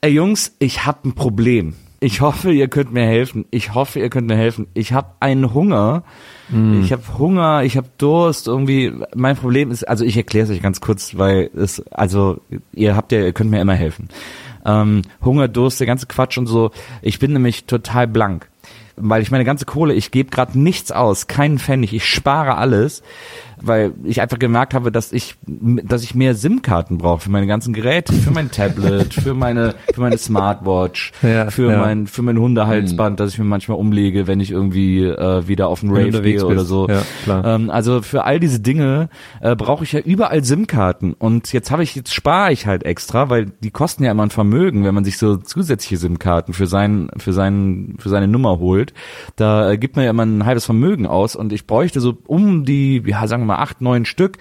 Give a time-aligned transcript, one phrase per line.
[0.00, 1.74] Ey Jungs, ich habe ein Problem.
[2.00, 3.46] Ich hoffe, ihr könnt mir helfen.
[3.50, 4.66] Ich hoffe, ihr könnt mir helfen.
[4.74, 6.02] Ich habe einen Hunger.
[6.82, 8.46] Ich habe Hunger, ich habe Durst.
[8.46, 12.42] Irgendwie, mein Problem ist, also ich erkläre es euch ganz kurz, weil es, also
[12.74, 14.10] ihr habt ja, ihr könnt mir immer helfen.
[14.66, 16.70] Ähm, Hunger, Durst, der ganze Quatsch und so.
[17.00, 18.50] Ich bin nämlich total blank,
[18.96, 23.02] weil ich meine ganze Kohle, ich gebe gerade nichts aus, keinen Pfennig, ich spare alles,
[23.60, 27.72] weil ich einfach gemerkt habe, dass ich, dass ich mehr SIM-Karten brauche für meine ganzen
[27.72, 31.78] Geräte, für mein Tablet, für meine, für meine Smartwatch, Ja, für ja.
[31.78, 35.80] mein, für mein Hundehalsband, das ich mir manchmal umlege, wenn ich irgendwie äh, wieder auf
[35.80, 36.68] den Rave unterwegs gehe oder bist.
[36.68, 36.88] so.
[36.88, 37.44] Ja, klar.
[37.44, 39.08] Ähm, also für all diese Dinge
[39.40, 43.30] äh, brauche ich ja überall SIM-Karten und jetzt habe ich jetzt spare ich halt extra,
[43.30, 47.08] weil die kosten ja immer ein Vermögen, wenn man sich so zusätzliche SIM-Karten für seinen
[47.18, 48.92] für seinen für seine Nummer holt.
[49.36, 52.64] Da äh, gibt man ja immer ein halbes Vermögen aus und ich bräuchte so um
[52.64, 54.38] die ja sagen wir mal acht neun Stück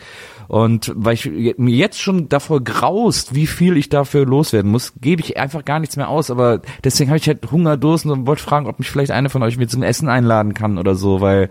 [0.47, 1.25] und weil ich
[1.57, 5.79] mir jetzt schon davor graust, wie viel ich dafür loswerden muss, gebe ich einfach gar
[5.79, 6.29] nichts mehr aus.
[6.29, 9.43] Aber deswegen habe ich halt Hunger, Durst und wollte fragen, ob mich vielleicht eine von
[9.43, 11.49] euch mit zum Essen einladen kann oder so, weil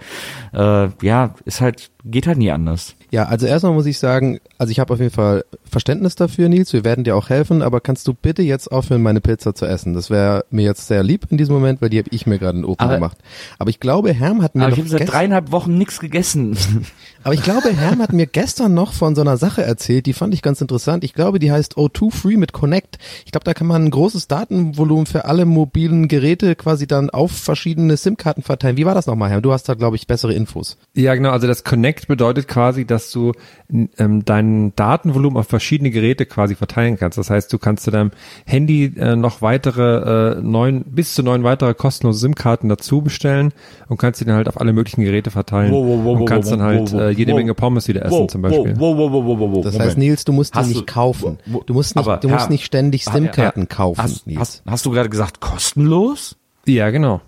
[0.53, 2.95] äh, ja, ist halt geht halt nie anders.
[3.13, 6.73] Ja, also erstmal muss ich sagen, also ich habe auf jeden Fall Verständnis dafür, Nils.
[6.73, 9.93] Wir werden dir auch helfen, aber kannst du bitte jetzt aufhören, meine Pizza zu essen?
[9.93, 12.57] Das wäre mir jetzt sehr lieb in diesem Moment, weil die habe ich mir gerade
[12.57, 13.19] in den Ofen Aber- gemacht.
[13.59, 16.57] Aber ich glaube, Herm hat mir Aber noch ich habe seit dreieinhalb Wochen nichts gegessen.
[17.23, 20.33] aber ich glaube, Herm hat mir gestern noch von so einer Sache erzählt, die fand
[20.33, 21.05] ich ganz interessant.
[21.05, 22.97] Ich glaube, die heißt O2 Free mit Connect.
[23.27, 27.31] Ich glaube, da kann man ein großes Datenvolumen für alle mobilen Geräte quasi dann auf
[27.33, 28.79] verschiedene SIM-Karten verteilen.
[28.79, 29.43] Wie war das nochmal, Herm?
[29.43, 30.79] Du hast da, glaube ich, bessere Infos.
[30.95, 31.31] Ja, genau.
[31.31, 33.33] Also das Connect bedeutet quasi, dass du
[33.71, 37.19] ähm, dein Datenvolumen auf verschiedene Geräte quasi verteilen kannst.
[37.19, 38.11] Das heißt, du kannst zu deinem
[38.47, 43.53] Handy äh, noch weitere äh, neun, bis zu neun weitere kostenlose SIM-Karten dazu bestellen
[43.89, 47.11] und kannst die dann halt auf alle möglichen Geräte verteilen und kannst dann halt äh,
[47.11, 48.75] jede Menge Pommes wieder essen zum Beispiel.
[48.79, 49.65] Wow, wow, wow, wow, wow, wow.
[49.65, 49.89] Das Moment.
[49.89, 51.39] heißt, Nils, du musst die nicht kaufen.
[51.47, 54.39] wo- Du musst nicht, aber, du musst Herr- nicht ständig SIM-Karten ja, kaufen, Hast, Nils.
[54.39, 56.37] hast, hast du gerade gesagt kostenlos?
[56.67, 57.21] Ja, genau.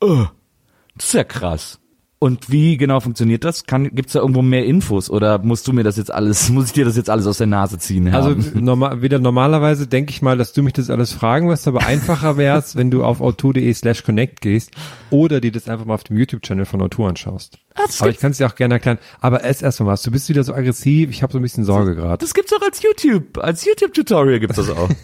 [0.00, 1.78] Das ist ja krass.
[2.18, 3.64] Und wie genau funktioniert das?
[3.64, 6.72] Kann, gibt's da irgendwo mehr Infos oder musst du mir das jetzt alles, muss ich
[6.72, 8.06] dir das jetzt alles aus der Nase ziehen?
[8.06, 8.22] Herr?
[8.22, 11.84] Also normal, wieder normalerweise denke ich mal, dass du mich das alles fragen wirst, aber
[11.84, 14.70] einfacher wäre es, wenn du auf auto.de slash connect gehst
[15.10, 17.58] oder dir das einfach mal auf dem YouTube-Channel von Auto anschaust.
[18.00, 18.98] aber ich kann es dir auch gerne erklären.
[19.20, 20.02] Aber ess erstmal was.
[20.02, 21.10] Du bist wieder so aggressiv.
[21.10, 22.18] Ich habe so ein bisschen Sorge gerade.
[22.18, 24.88] das gibt's auch als YouTube, als YouTube-Tutorial gibt's das auch.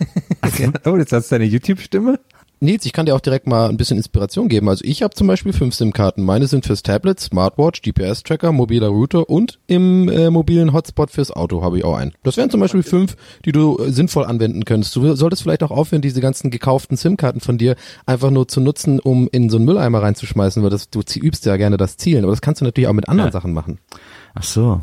[0.84, 2.19] Oh, jetzt hast du deine YouTube-Stimme?
[2.62, 4.69] Nils, ich kann dir auch direkt mal ein bisschen Inspiration geben.
[4.69, 6.22] Also ich habe zum Beispiel fünf SIM-Karten.
[6.22, 11.62] Meine sind fürs Tablet, Smartwatch, GPS-Tracker, mobiler Router und im äh, mobilen Hotspot fürs Auto
[11.62, 12.12] habe ich auch einen.
[12.22, 13.16] Das wären zum Beispiel fünf,
[13.47, 14.94] die du äh, sinnvoll anwenden könntest.
[14.94, 19.00] Du solltest vielleicht auch aufhören, diese ganzen gekauften SIM-Karten von dir einfach nur zu nutzen,
[19.00, 22.25] um in so einen Mülleimer reinzuschmeißen, weil das, du übst ja gerne das Zielen.
[22.25, 23.32] Aber das kannst du natürlich auch mit anderen Ja.
[23.32, 23.78] Sachen machen.
[24.34, 24.82] Ach so.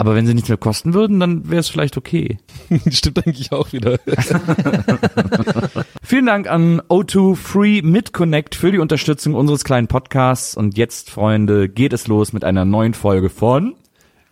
[0.00, 2.38] Aber wenn sie nichts mehr kosten würden, dann wäre es vielleicht okay.
[2.90, 3.98] Stimmt eigentlich auch wieder.
[6.04, 10.56] Vielen Dank an O2 Free mit Connect für die Unterstützung unseres kleinen Podcasts.
[10.56, 13.74] Und jetzt, Freunde, geht es los mit einer neuen Folge von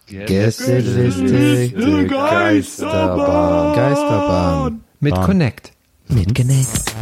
[0.06, 1.72] Gästeliste
[2.06, 3.74] Geisterbahn.
[3.74, 4.84] Geisterbahn.
[5.00, 5.24] Mit Bahn.
[5.24, 5.72] Connect.
[6.08, 6.94] Mit Connect.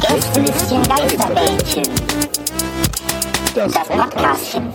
[0.00, 1.82] Gästelistchen.
[3.58, 4.68] Das Podcastchen.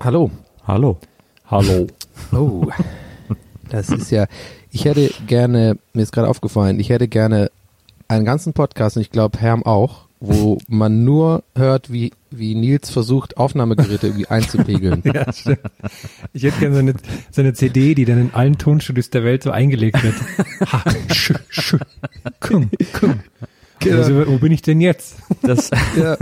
[0.00, 0.28] Hallo.
[0.66, 0.98] Hallo.
[1.48, 1.86] Hallo.
[2.32, 2.66] Oh,
[3.68, 4.26] das ist ja,
[4.72, 7.50] ich hätte gerne, mir ist gerade aufgefallen, ich hätte gerne
[8.08, 12.90] einen ganzen Podcast und ich glaube Herm auch, wo man nur hört, wie, wie Nils
[12.90, 15.02] versucht, Aufnahmegeräte irgendwie einzupegeln.
[15.14, 15.60] Ja, stimmt.
[16.32, 16.94] Ich hätte gerne so eine,
[17.30, 20.16] so eine CD, die dann in allen Tonstudios der Welt so eingelegt wird.
[20.72, 20.82] Ha,
[21.12, 21.76] sch, sch,
[22.40, 23.20] komm, komm.
[23.80, 23.96] Genau.
[23.96, 25.16] Also, wo bin ich denn jetzt?
[25.42, 26.16] Das, Ja,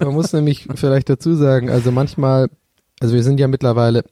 [0.00, 2.48] man muss nämlich vielleicht dazu sagen, also manchmal,
[3.00, 4.04] also wir sind ja mittlerweile,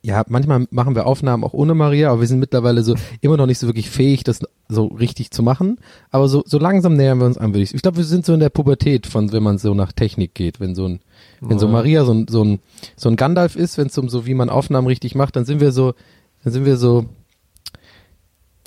[0.00, 3.46] ja, manchmal machen wir Aufnahmen auch ohne Maria, aber wir sind mittlerweile so immer noch
[3.46, 5.78] nicht so wirklich fähig, das so richtig zu machen.
[6.10, 7.74] Aber so, so langsam nähern wir uns an, würde ich.
[7.74, 10.58] Ich glaube, wir sind so in der Pubertät von, wenn man so nach Technik geht,
[10.60, 11.00] wenn so ein,
[11.40, 12.60] wenn so Maria so ein, so ein,
[12.96, 15.60] so ein Gandalf ist, wenn es um so, wie man Aufnahmen richtig macht, dann sind
[15.60, 15.94] wir so,
[16.42, 17.04] dann sind wir so,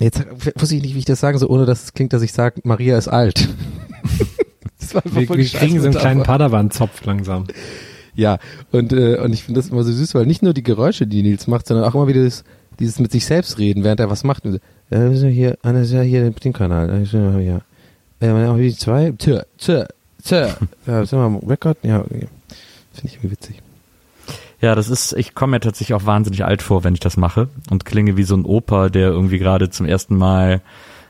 [0.00, 2.32] jetzt weiß ich nicht, wie ich das sagen soll, ohne dass es klingt, dass ich
[2.32, 3.48] sage, Maria ist alt.
[4.78, 7.46] Das war einfach Wir, wir kriegen so einen kleinen Padawan-Zopf langsam.
[8.14, 8.38] Ja,
[8.70, 11.22] und, äh, und ich finde das immer so süß, weil nicht nur die Geräusche, die
[11.22, 12.44] Nils macht, sondern auch immer wieder das,
[12.78, 14.44] dieses mit sich selbst reden, während er was macht.
[14.44, 14.60] Und
[14.90, 17.04] Ja, sind hier, Anna ist ja hier den Bedienkanal.
[17.12, 17.60] Ja.
[18.20, 19.12] Ja, wir haben die zwei.
[19.18, 19.86] Tja, tja,
[20.22, 20.56] tja.
[20.86, 21.78] Ja, sind wir am Record?
[21.82, 22.28] Ja, finde
[23.04, 23.62] ich irgendwie witzig.
[24.66, 27.48] Ja, das ist, ich komme mir tatsächlich auch wahnsinnig alt vor, wenn ich das mache
[27.70, 30.60] und klinge wie so ein Opa, der irgendwie gerade zum ersten Mal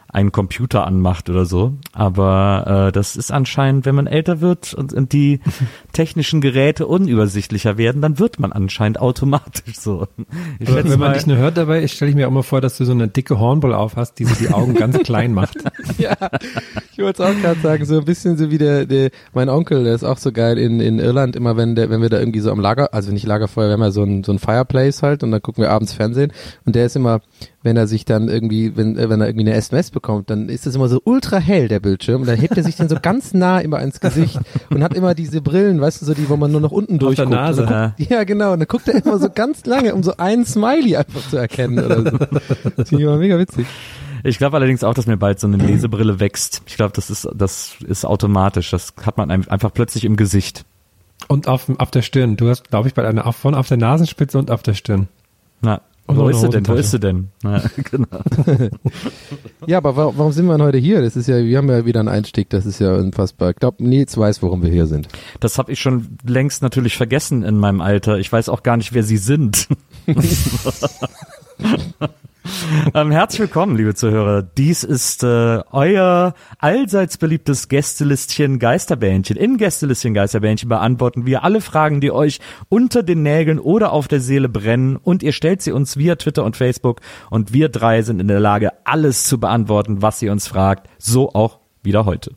[0.09, 1.75] einen Computer anmacht oder so.
[1.93, 5.41] Aber äh, das ist anscheinend, wenn man älter wird und, und die
[5.93, 10.07] technischen Geräte unübersichtlicher werden, dann wird man anscheinend automatisch so.
[10.59, 12.43] Ich Aber schätze wenn man mal, dich nur hört dabei, stelle ich mir auch mal
[12.43, 15.35] vor, dass du so eine dicke Hornball auf hast, die so die Augen ganz klein
[15.35, 15.57] macht.
[15.99, 16.17] ja,
[16.93, 19.85] ich wollte es auch gerade sagen, so ein bisschen so wie der, der, mein Onkel,
[19.85, 22.41] der ist auch so geil in, in Irland, immer wenn der, wenn wir da irgendwie
[22.41, 25.23] so am Lager, also nicht Lagerfeuer, wir haben ja so ein, so ein Fireplace halt
[25.23, 26.33] und dann gucken wir abends Fernsehen
[26.65, 27.21] und der ist immer,
[27.67, 30.65] wenn er sich dann irgendwie, wenn, äh, wenn er irgendwie eine SMS bekommt, dann ist
[30.65, 33.35] das immer so ultra hell, der Bildschirm, und dann hebt er sich dann so ganz
[33.35, 34.39] nah immer ans Gesicht
[34.71, 37.15] und hat immer diese Brillen, weißt du, so die, wo man nur noch unten Auf
[37.15, 37.31] der durchguckt.
[37.31, 40.47] Nase, guckt, ja, genau, und dann guckt er immer so ganz lange, um so einen
[40.47, 42.17] Smiley einfach zu erkennen oder so.
[42.77, 43.67] Das finde ich immer mega witzig.
[44.25, 46.63] Ich glaube allerdings auch, dass mir bald so eine Lesebrille wächst.
[46.67, 48.71] Ich glaube, das ist, das ist automatisch.
[48.71, 50.65] Das hat man ein- einfach plötzlich im Gesicht.
[51.29, 52.37] Und auf, auf der Stirn.
[52.37, 55.09] Du hast, glaube ich, bei einer, auf, von auf der Nasenspitze und auf der Stirn.
[55.61, 56.67] Na, Und wo ist sie denn?
[56.69, 57.29] Wo ist sie denn?
[57.43, 58.07] Na, genau.
[59.67, 61.03] Ja, aber wa- warum sind wir denn heute hier?
[61.03, 63.51] Das ist ja, wir haben ja wieder einen Einstieg, das ist ja unfassbar.
[63.51, 65.09] Ich glaube, Nils weiß, warum wir hier sind.
[65.41, 68.19] Das habe ich schon längst natürlich vergessen in meinem Alter.
[68.19, 69.67] Ich weiß auch gar nicht, wer sie sind.
[72.95, 74.43] ähm, herzlich willkommen, liebe Zuhörer.
[74.43, 79.37] Dies ist äh, euer allseits beliebtes Gästelistchen Geisterbähnchen.
[79.37, 84.21] In Gästelistchen Geisterbähnchen beantworten wir alle Fragen, die euch unter den Nägeln oder auf der
[84.21, 87.01] Seele brennen und ihr stellt sie uns via Twitter und Facebook
[87.31, 90.89] und wir drei sind in der Lage, alles zu beantworten, was ihr uns fragt.
[90.99, 92.33] So auch wieder heute.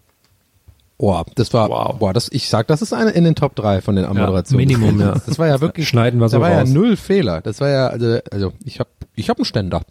[0.99, 3.95] Boah, das war, boah, das, ich sag, das ist eine in den Top 3 von
[3.95, 4.67] den Moderationen.
[4.67, 5.13] Minimum, ja.
[5.25, 6.67] Das war ja wirklich, Schneiden wir so da war raus.
[6.67, 7.39] ja null Fehler.
[7.39, 9.81] Das war ja, also, also ich hab, ich hab einen Ständer.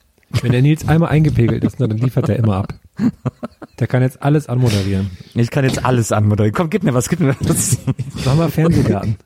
[0.42, 2.74] Wenn der Nils einmal eingepegelt ist, dann liefert er immer ab.
[3.78, 5.10] Der kann jetzt alles anmoderieren.
[5.34, 6.54] Ich kann jetzt alles anmoderieren.
[6.54, 7.78] Komm, gib mir was, gib mir was.
[8.24, 9.16] Mach mal Fernsehgarten.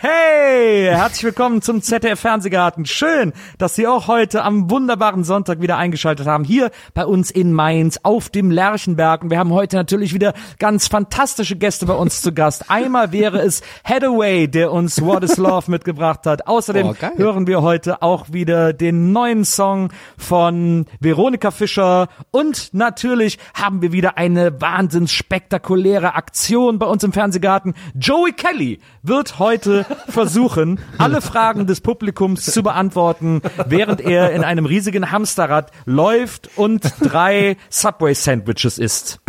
[0.00, 2.86] Hey, herzlich willkommen zum ZDF Fernsehgarten.
[2.86, 6.44] Schön, dass Sie auch heute am wunderbaren Sonntag wieder eingeschaltet haben.
[6.44, 9.24] Hier bei uns in Mainz auf dem Lerchenberg.
[9.24, 12.70] Und wir haben heute natürlich wieder ganz fantastische Gäste bei uns zu Gast.
[12.70, 16.46] Einmal wäre es Hathaway, der uns What is Love mitgebracht hat.
[16.46, 22.06] Außerdem Oh, hören wir heute auch wieder den neuen Song von Veronika Fischer.
[22.30, 27.74] Und natürlich haben wir wieder eine wahnsinns spektakuläre Aktion bei uns im Fernsehgarten.
[27.96, 34.66] Joey Kelly wird heute versuchen, alle Fragen des Publikums zu beantworten, während er in einem
[34.66, 39.20] riesigen Hamsterrad läuft und drei Subway-Sandwiches isst.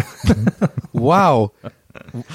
[0.94, 1.52] Wow.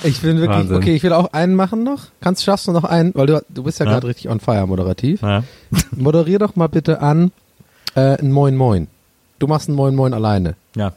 [0.03, 0.77] Ich bin wirklich, Wahnsinn.
[0.77, 2.07] okay, ich will auch einen machen noch.
[2.21, 3.15] Kannst, schaffst du noch einen?
[3.15, 3.93] Weil du, du bist ja, Ja.
[3.93, 5.23] gerade richtig on fire moderativ.
[5.23, 5.43] Ja.
[5.93, 7.33] Moderier doch mal bitte an,
[7.95, 8.89] äh, ein Moin Moin.
[9.39, 10.55] Du machst ein Moin Moin alleine.
[10.77, 10.93] Ja.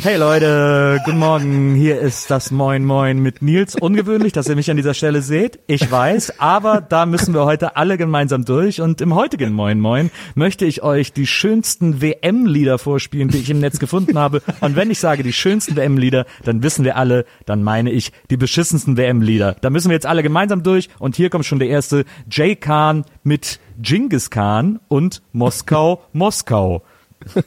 [0.00, 1.74] Hey Leute, guten Morgen.
[1.74, 3.74] Hier ist das Moin Moin mit Nils.
[3.74, 5.58] Ungewöhnlich, dass ihr mich an dieser Stelle seht.
[5.66, 8.80] Ich weiß, aber da müssen wir heute alle gemeinsam durch.
[8.80, 13.58] Und im heutigen Moin Moin möchte ich euch die schönsten WM-Lieder vorspielen, die ich im
[13.58, 14.40] Netz gefunden habe.
[14.60, 18.36] Und wenn ich sage die schönsten WM-Lieder, dann wissen wir alle, dann meine ich die
[18.36, 19.56] beschissensten WM-Lieder.
[19.60, 20.90] Da müssen wir jetzt alle gemeinsam durch.
[21.00, 26.84] Und hier kommt schon der erste Jay Khan mit Genghis Khan und Moskau, Moskau.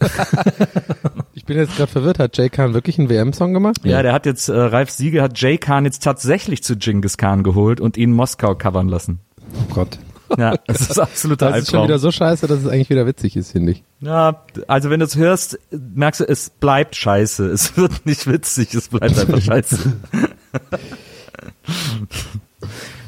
[1.34, 2.20] Ich bin jetzt gerade verwirrt.
[2.20, 3.78] Hat Jay Khan wirklich einen WM-Song gemacht?
[3.84, 7.42] Ja, der hat jetzt, äh, Ralf Siege hat Jay Khan jetzt tatsächlich zu Genghis Khan
[7.44, 9.20] geholt und ihn Moskau covern lassen.
[9.40, 9.98] Oh Gott.
[10.38, 11.88] Ja, das ist absoluter Das ist schon Albtraum.
[11.90, 13.84] wieder so scheiße, dass es eigentlich wieder witzig ist, finde ich.
[14.02, 17.48] Ja, also wenn du es hörst, merkst du, es bleibt scheiße.
[17.48, 19.94] Es wird nicht witzig, es bleibt einfach scheiße.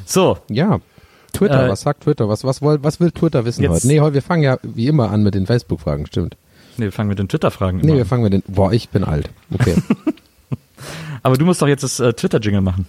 [0.05, 0.79] so, Ja.
[1.33, 2.29] Twitter, Äh, was sagt Twitter?
[2.29, 3.87] Was, was, woll, was will Twitter wissen Jetzt- heute?
[3.87, 6.37] Nee, heute, wir fangen ja wie immer an mit den Facebook-Fragen, stimmt.
[6.77, 8.07] Nee, wir fangen mit den Twitter-Fragen Nee, immer wir an.
[8.07, 9.29] fangen mit den, boah, ich bin alt.
[9.53, 9.75] Okay.
[11.23, 12.85] Aber du musst doch jetzt das äh, Twitter-Jingle machen.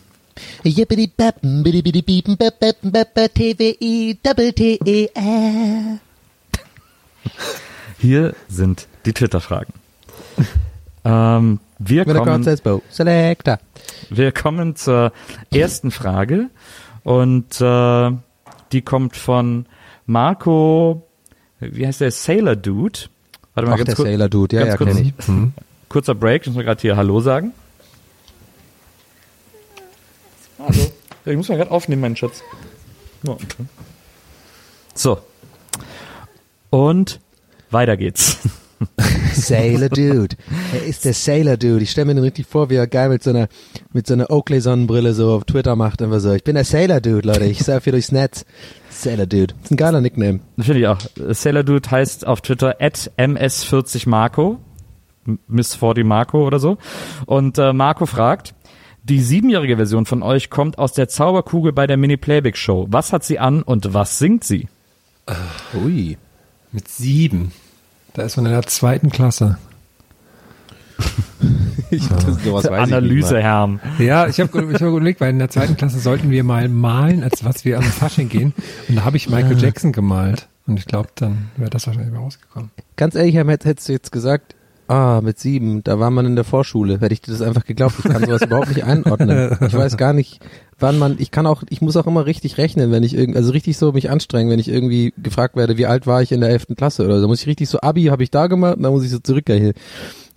[7.99, 9.73] Hier sind die Twitter-Fragen.
[11.05, 12.45] ähm, wir, kommen,
[14.11, 15.13] wir kommen zur
[15.53, 16.51] ersten Frage
[17.05, 18.11] und äh,
[18.73, 19.67] die kommt von
[20.07, 21.07] Marco,
[21.61, 22.99] wie heißt der, Sailor Dude.
[23.55, 24.09] Warte mal Ach, ganz der kurz.
[24.09, 24.97] Sailor Dude, ja, ganz ja, kurz.
[24.97, 25.89] kenn ich.
[25.89, 27.53] Kurzer Break, ich muss mal gerade hier Hallo sagen.
[30.59, 30.91] Hallo.
[31.25, 32.43] Ich muss mal gerade aufnehmen, meinen Schatz.
[33.27, 33.65] Okay.
[34.95, 35.19] So.
[36.71, 37.21] Und
[37.71, 38.39] weiter geht's.
[39.35, 40.37] Sailor Dude.
[40.73, 41.83] Er ist der Sailor Dude.
[41.83, 43.49] Ich stelle mir den richtig vor, wie er geil mit so einer,
[43.93, 46.03] mit so einer Oakley-Sonnenbrille so auf Twitter macht.
[46.03, 47.45] Einfach so, ich bin der Sailor Dude, Leute.
[47.45, 48.45] Ich surfe hier durchs Netz.
[49.05, 49.55] Sailor Dude.
[49.63, 50.41] ist ein geiler Nickname.
[50.59, 50.99] Finde ich auch.
[51.17, 54.57] Sailor Dude heißt auf Twitter at ms40marco.
[55.47, 56.79] Miss 40 Marco oder so.
[57.27, 58.55] Und äh, Marco fragt,
[59.03, 62.87] die siebenjährige Version von euch kommt aus der Zauberkugel bei der Mini-Playback-Show.
[62.91, 64.69] Was hat sie an und was singt sie?
[65.75, 66.17] Ui.
[66.73, 67.53] Mit sieben.
[68.15, 69.59] Da ist man in der zweiten Klasse.
[71.91, 73.81] Ich, das, sowas weiß Analyse, ich Herrn.
[73.99, 77.23] Ja, ich habe ich hab überlegt, weil in der zweiten Klasse sollten wir mal malen,
[77.23, 78.53] als was wir am Fasching gehen.
[78.89, 80.49] Und da habe ich Michael Jackson gemalt.
[80.67, 82.71] Und ich glaube, dann wäre das wahrscheinlich mal rausgekommen.
[82.97, 84.55] Ganz ehrlich, Herr Metz, hättest du jetzt gesagt,
[84.89, 87.01] ah, mit sieben, da war man in der Vorschule.
[87.01, 87.95] Hätte ich dir das einfach geglaubt.
[87.99, 89.57] Ich kann sowas überhaupt nicht einordnen.
[89.61, 90.41] Ich weiß gar nicht,
[90.79, 93.53] wann man, ich kann auch, ich muss auch immer richtig rechnen, wenn ich irgendwie, also
[93.53, 96.51] richtig so mich anstrengen, wenn ich irgendwie gefragt werde, wie alt war ich in der
[96.51, 97.29] elften Klasse oder so.
[97.29, 99.75] Muss ich richtig so, Abi habe ich da gemacht, und dann muss ich so zurückgehen.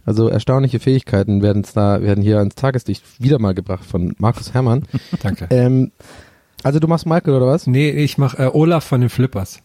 [0.07, 4.83] Also erstaunliche Fähigkeiten werden da, werden hier ans Tageslicht wieder mal gebracht von Markus Herrmann.
[5.21, 5.47] Danke.
[5.49, 5.91] ähm,
[6.63, 7.67] also du machst Michael oder was?
[7.67, 9.59] Nee, ich mache äh, Olaf von den Flippers.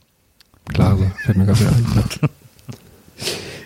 [0.75, 1.07] Klar, so.
[1.25, 2.31] Fällt mir gerade ein.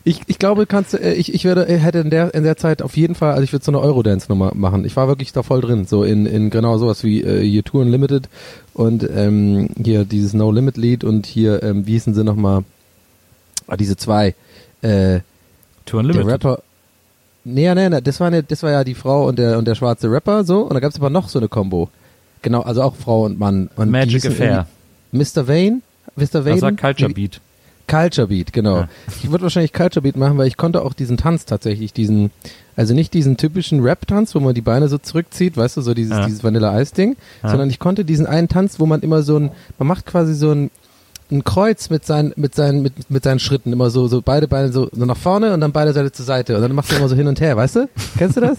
[0.09, 2.57] Ich, ich glaube, kannst du, äh, ich, ich werde, äh, hätte in der, in der
[2.57, 4.85] Zeit auf jeden Fall, also ich würde so eine Eurodance-Nummer machen.
[4.85, 7.81] Ich war wirklich da voll drin, so in, in genau sowas wie äh, hier Tour
[7.83, 8.29] Unlimited
[8.73, 12.63] und ähm, hier dieses No Limit Lied und hier, ähm, wie hießen sie nochmal?
[13.67, 14.37] Ah, diese zwei.
[14.81, 15.23] Äh,
[15.87, 16.33] Tour der Unlimited.
[16.45, 16.63] Rapper.
[17.45, 19.75] Nee, nee, nee, das war, ne, das war ja die Frau und der und der
[19.77, 21.89] schwarze Rapper so und da gab es aber noch so eine Combo.
[22.43, 23.71] Genau, also auch Frau und Mann.
[23.77, 24.67] Und Magic Affair.
[25.13, 25.47] Mr.
[25.49, 25.81] Vane?
[26.17, 26.45] Mr.
[26.45, 26.53] Vane?
[26.55, 27.41] Also Culture Nee, Beat.
[27.89, 28.79] Culture Beat, genau.
[28.79, 28.89] Ja.
[29.23, 32.33] Ich würde wahrscheinlich Culture Beat machen, weil ich konnte auch diesen Tanz tatsächlich, diesen,
[32.75, 36.19] also nicht diesen typischen Rap-Tanz, wo man die Beine so zurückzieht, weißt du, so dieses,
[36.19, 36.27] Ja.
[36.27, 37.49] dieses Vanilla-Eis-Ding, Ja.
[37.51, 40.51] sondern ich konnte diesen einen Tanz, wo man immer so ein, man macht quasi so
[40.51, 40.71] ein,
[41.31, 44.73] ein Kreuz mit seinen, mit seinen, mit, mit seinen Schritten, immer so, so beide Beine
[44.73, 47.09] so, so nach vorne und dann beide Seite zur Seite und dann machst du immer
[47.09, 47.89] so hin und her, weißt du?
[48.17, 48.59] Kennst du das?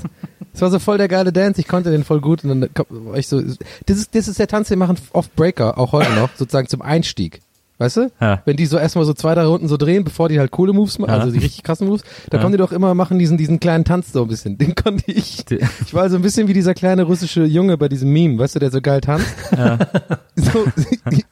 [0.51, 3.17] Das war so voll der geile Dance, ich konnte den voll gut und dann war
[3.17, 3.41] ich so,
[3.85, 6.81] das ist, das ist der Tanz, den machen oft Breaker, auch heute noch, sozusagen zum
[6.81, 7.41] Einstieg.
[7.79, 8.11] Weißt du?
[8.19, 8.41] Ja.
[8.45, 10.97] Wenn die so erstmal so zwei, drei Runden so drehen, bevor die halt coole Moves
[10.97, 11.19] machen, Ja.
[11.19, 12.41] also die richtig krassen Moves, da Ja.
[12.41, 14.57] kommen die doch immer machen diesen, diesen kleinen Tanz so ein bisschen.
[14.57, 15.45] Den konnte ich.
[15.85, 18.59] Ich war so ein bisschen wie dieser kleine russische Junge bei diesem Meme, weißt du,
[18.59, 19.27] der so geil tanzt.
[20.39, 20.65] So,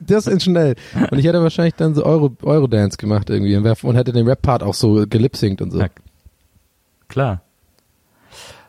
[0.00, 0.74] das in schnell.
[1.12, 4.74] Und ich hätte wahrscheinlich dann so Euro, Eurodance gemacht irgendwie und, hätte den Rap-Part auch
[4.74, 5.78] so gelipsingt und so.
[5.78, 5.86] Ja.
[7.06, 7.42] Klar.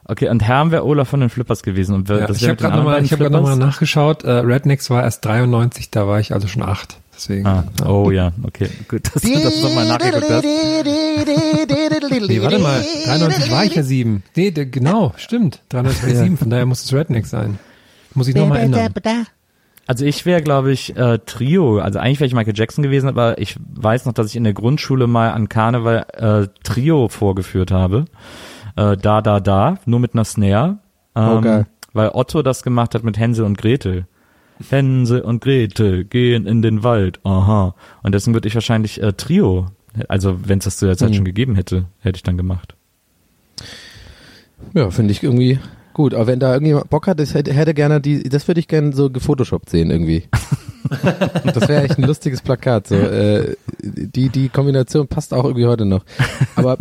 [0.06, 1.96] Okay, und Herm wäre Olaf von den Flippers gewesen.
[1.96, 4.24] Und wer- Ja, das ich habe gerade nochmal hab grad noch mal nachgeschaut.
[4.26, 7.00] Äh, Rednecks war erst 93, da war ich also schon acht.
[7.18, 7.48] Deswegen.
[7.48, 8.70] Ah, oh ja, okay.
[8.88, 10.44] Gut, dass du das nochmal nachgeguckt hast.
[10.46, 12.80] Nee, warte mal.
[13.06, 14.22] 93 war ich ja sieben.
[14.36, 15.62] Nee, der, genau, stimmt.
[15.70, 17.58] 93 war ich sieben, von daher muss es Redneck sein.
[18.14, 18.94] Muss ich nochmal ändern.
[19.88, 21.80] Also ich wäre, glaube ich, äh, Trio.
[21.80, 24.54] Also eigentlich wäre ich Michael Jackson gewesen, aber ich weiß noch, dass ich in der
[24.54, 28.06] Grundschule mal an Karneval äh, Trio vorgeführt habe.
[28.76, 30.78] Äh, da, da, da, nur mit einer Snare.
[31.16, 31.66] Ähm, Oh, geil.
[31.94, 34.06] Weil Otto das gemacht hat mit Hänsel und Gretel.
[34.70, 37.20] Hänsel und Gretel gehen in den Wald.
[37.24, 37.76] Aha.
[38.04, 39.68] Und deswegen würde ich wahrscheinlich äh, Trio,
[40.08, 41.16] also wenn es das zu der Zeit Hm.
[41.16, 42.76] schon gegeben hätte, hätte ich dann gemacht.
[44.74, 45.60] Ja, finde ich irgendwie
[45.94, 46.14] gut.
[46.14, 48.94] Aber wenn da irgendjemand Bock hat, das hätte, hätte gerne die, das würde ich gerne
[48.94, 50.24] so gefotoshoppt sehen irgendwie.
[51.54, 52.88] das wäre echt ein lustiges Plakat.
[52.88, 56.04] So, äh, die, die Kombination passt auch irgendwie heute noch.
[56.56, 56.78] Aber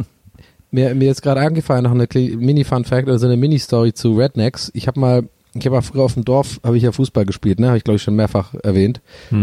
[0.71, 4.71] mir, mir ist gerade angefallen noch eine Mini-Fun-Fact oder so eine Mini-Story zu Rednecks.
[4.75, 5.29] Ich habe mal,
[5.61, 7.69] ich habe früher auf dem Dorf, habe ich ja Fußball gespielt, ne?
[7.69, 9.01] Habe ich glaube ich schon mehrfach erwähnt,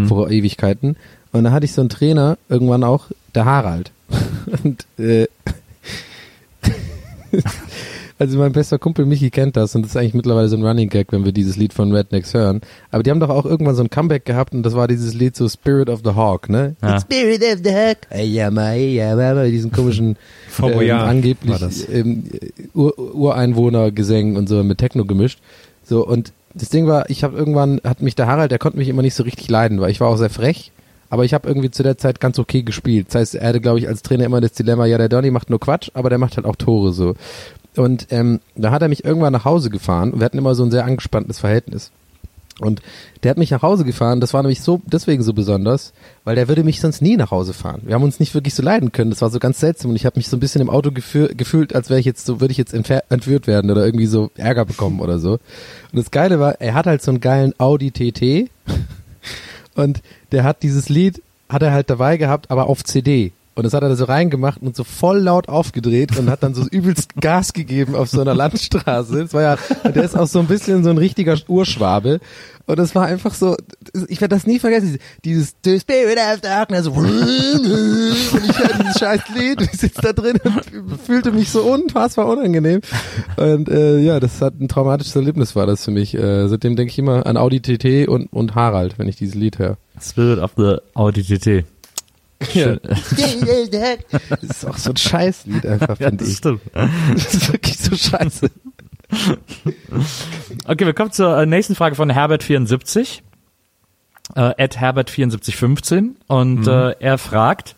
[0.08, 0.96] vor Ewigkeiten.
[1.32, 3.92] Und da hatte ich so einen Trainer, irgendwann auch, der Harald.
[4.64, 5.28] Und äh,
[8.20, 10.90] also mein bester Kumpel Michi kennt das und das ist eigentlich mittlerweile so ein Running
[10.90, 12.62] Gag, wenn wir dieses Lied von Rednecks hören.
[12.92, 15.36] Aber die haben doch auch irgendwann so ein Comeback gehabt und das war dieses Lied
[15.36, 16.76] so Spirit of the Hawk, ne?
[16.82, 17.00] Ja.
[17.00, 17.98] Spirit of the Hawk.
[18.52, 20.16] Mal, mal, diesen komischen
[20.62, 22.24] ähm, angeblich ähm,
[22.74, 25.40] Ur Ureinwohnergesängen und so mit Techno gemischt.
[25.84, 28.90] So und das Ding war, ich habe irgendwann hat mich der Harald, der konnte mich
[28.90, 30.72] immer nicht so richtig leiden, weil ich war auch sehr frech.
[31.10, 33.08] Aber ich habe irgendwie zu der Zeit ganz okay gespielt.
[33.10, 35.50] Das heißt, er hatte, glaube ich, als Trainer immer das Dilemma, ja, der Donny macht
[35.50, 37.14] nur Quatsch, aber der macht halt auch Tore so.
[37.76, 40.64] Und ähm, da hat er mich irgendwann nach Hause gefahren und wir hatten immer so
[40.64, 41.92] ein sehr angespanntes Verhältnis.
[42.60, 42.82] Und
[43.24, 45.92] der hat mich nach Hause gefahren, das war nämlich so deswegen so besonders,
[46.24, 47.82] weil der würde mich sonst nie nach Hause fahren.
[47.84, 50.06] Wir haben uns nicht wirklich so leiden können, das war so ganz seltsam und ich
[50.06, 52.52] habe mich so ein bisschen im Auto gefühl, gefühlt, als wäre ich jetzt so, würde
[52.52, 55.34] ich jetzt entführt werden oder irgendwie so Ärger bekommen oder so.
[55.34, 55.40] Und
[55.94, 58.52] das Geile war, er hat halt so einen geilen Audi TT
[59.76, 63.32] und der hat dieses Lied, hat er halt dabei gehabt, aber auf CD.
[63.56, 66.56] Und das hat er da so reingemacht und so voll laut aufgedreht und hat dann
[66.56, 69.24] so übelst Gas gegeben auf so einer Landstraße.
[69.24, 72.20] Das war ja, der ist auch so ein bisschen so ein richtiger Urschwabe.
[72.66, 73.58] Und das war einfach so,
[74.08, 76.88] ich werde das nie vergessen, dieses The Spirit of Darkness.
[76.88, 81.62] Und ich höre dieses scheiß Lied und ich sitze da drin und fühlte mich so
[81.62, 82.80] unfassbar unangenehm.
[83.36, 86.16] Und äh, ja, das hat ein traumatisches Erlebnis war das für mich.
[86.16, 89.60] Äh, seitdem denke ich immer an Audi TT und, und Harald, wenn ich dieses Lied
[89.60, 89.78] höre.
[90.00, 91.66] Spirit of the Audi TT.
[92.54, 92.76] Ja.
[94.30, 96.38] Das ist auch so ein Scheißlied einfach, Ja, finde das ich.
[96.38, 96.62] stimmt.
[96.74, 98.50] Das ist wirklich so scheiße.
[100.66, 103.20] Okay, wir kommen zur äh, nächsten Frage von Herbert74.
[104.36, 106.12] Äh, at Herbert7415.
[106.28, 107.76] Und äh, er fragt,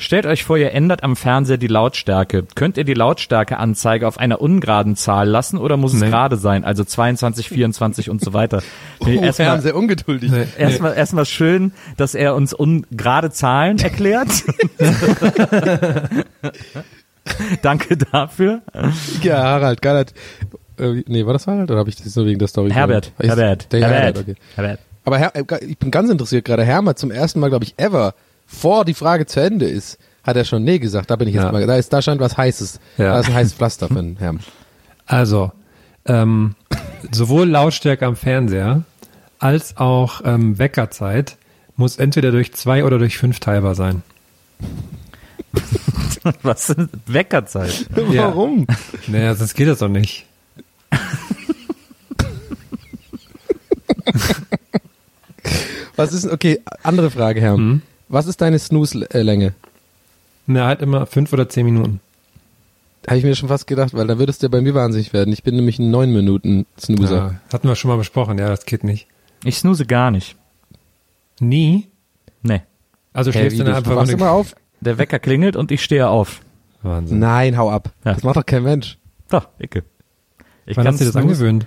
[0.00, 2.44] stellt euch vor, ihr ändert am Fernseher die Lautstärke.
[2.54, 6.08] Könnt ihr die Lautstärkeanzeige auf einer ungeraden Zahl lassen oder muss es Nee.
[6.08, 6.64] gerade sein?
[6.64, 8.62] Also 22, 24 und so weiter.
[9.04, 10.32] Nee, Oh, erstmal, Herrn, sehr ungeduldig.
[10.58, 14.28] erstmal, erstmal schön, dass er uns ungerade Zahlen erklärt.
[17.62, 18.62] Danke dafür.
[19.22, 20.14] Ja, Harald, Harald.
[20.78, 22.70] Äh, nee, war das Harald oder habe ich das nur wegen der Story?
[22.70, 23.12] Herbert?
[23.18, 24.34] Herbert, Herbert, Herbert, okay.
[24.56, 24.80] Herbert.
[25.04, 26.64] Aber Her äh, ich bin ganz interessiert gerade.
[26.64, 28.14] Herm hat zum ersten Mal, glaube ich, ever,
[28.50, 31.10] vor die Frage zu Ende ist, hat er schon nee gesagt.
[31.10, 31.52] Da bin ich jetzt Ja.
[31.52, 31.66] mal.
[31.66, 32.80] Da ist, da scheint was Heißes.
[32.98, 33.12] Ja.
[33.14, 34.40] Da ist ein heißes Pflaster für den Herm.
[35.06, 35.50] Also,
[36.06, 36.54] ähm,
[37.10, 38.84] sowohl Lautstärke am Fernseher
[39.40, 41.36] als auch ähm, Weckerzeit
[41.74, 44.02] muss entweder durch zwei oder durch fünf teilbar sein.
[46.42, 47.86] Was ist Weckerzeit?
[48.12, 48.26] Ja.
[48.28, 48.68] Warum?
[49.08, 50.26] Naja, sonst geht das doch nicht.
[55.96, 57.56] Was ist, okay, andere Frage, Herm.
[57.58, 57.82] Hm?
[58.10, 59.54] Was ist deine Snooze-Länge?
[60.46, 62.00] Na, halt immer fünf oder zehn Minuten.
[63.06, 65.32] Habe ich mir schon fast gedacht, weil da würdest du ja bei mir wahnsinnig werden.
[65.32, 67.16] Ich bin nämlich ein neun Minuten Snoozer.
[67.16, 69.06] Ja, hatten wir schon mal besprochen, ja, das geht nicht.
[69.44, 70.36] Ich snooze gar nicht.
[71.38, 71.86] Nie?
[72.42, 72.62] Nee.
[73.12, 74.54] Also Hey, schläfst wie, du dann einfach wachst immer auf?
[74.80, 76.40] Der Wecker klingelt und ich stehe auf.
[76.82, 77.20] Wahnsinn.
[77.20, 77.90] Nein, hau ab.
[78.04, 78.14] Ja.
[78.14, 78.98] Das macht doch kein Mensch.
[79.28, 79.84] Doch, Icke.
[80.66, 81.28] Ich Wann kann hast du das snoozen.
[81.30, 81.66] angewöhnt?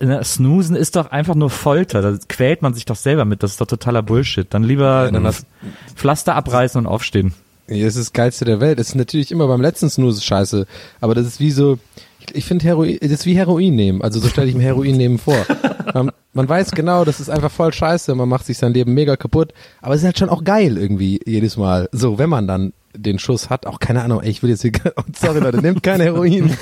[0.00, 2.02] Na, Snoosen ist doch einfach nur Folter.
[2.02, 3.42] Da quält man sich doch selber mit.
[3.42, 4.46] Das ist doch totaler Bullshit.
[4.52, 5.46] Dann lieber ein hast-
[5.94, 7.34] Pflaster abreißen und aufstehen.
[7.68, 8.78] Ja, Das ist das Geilste der Welt.
[8.78, 10.66] Das ist natürlich immer beim letzten Snooze scheiße.
[11.00, 11.78] Aber das ist wie so,
[12.20, 14.02] ich, ich finde Heroin, das ist wie Heroin nehmen.
[14.02, 15.44] Also so stelle ich mir Heroin nehmen vor.
[15.94, 18.14] man, man weiß genau, das ist einfach voll scheiße.
[18.14, 19.52] Man macht sich sein Leben mega kaputt.
[19.82, 21.88] Aber es ist halt schon auch geil irgendwie jedes Mal.
[21.92, 24.72] So, wenn man dann den Schuss hat, auch keine Ahnung, ey, ich will jetzt hier,
[25.18, 26.50] sorry Leute, nehmt kein Heroin.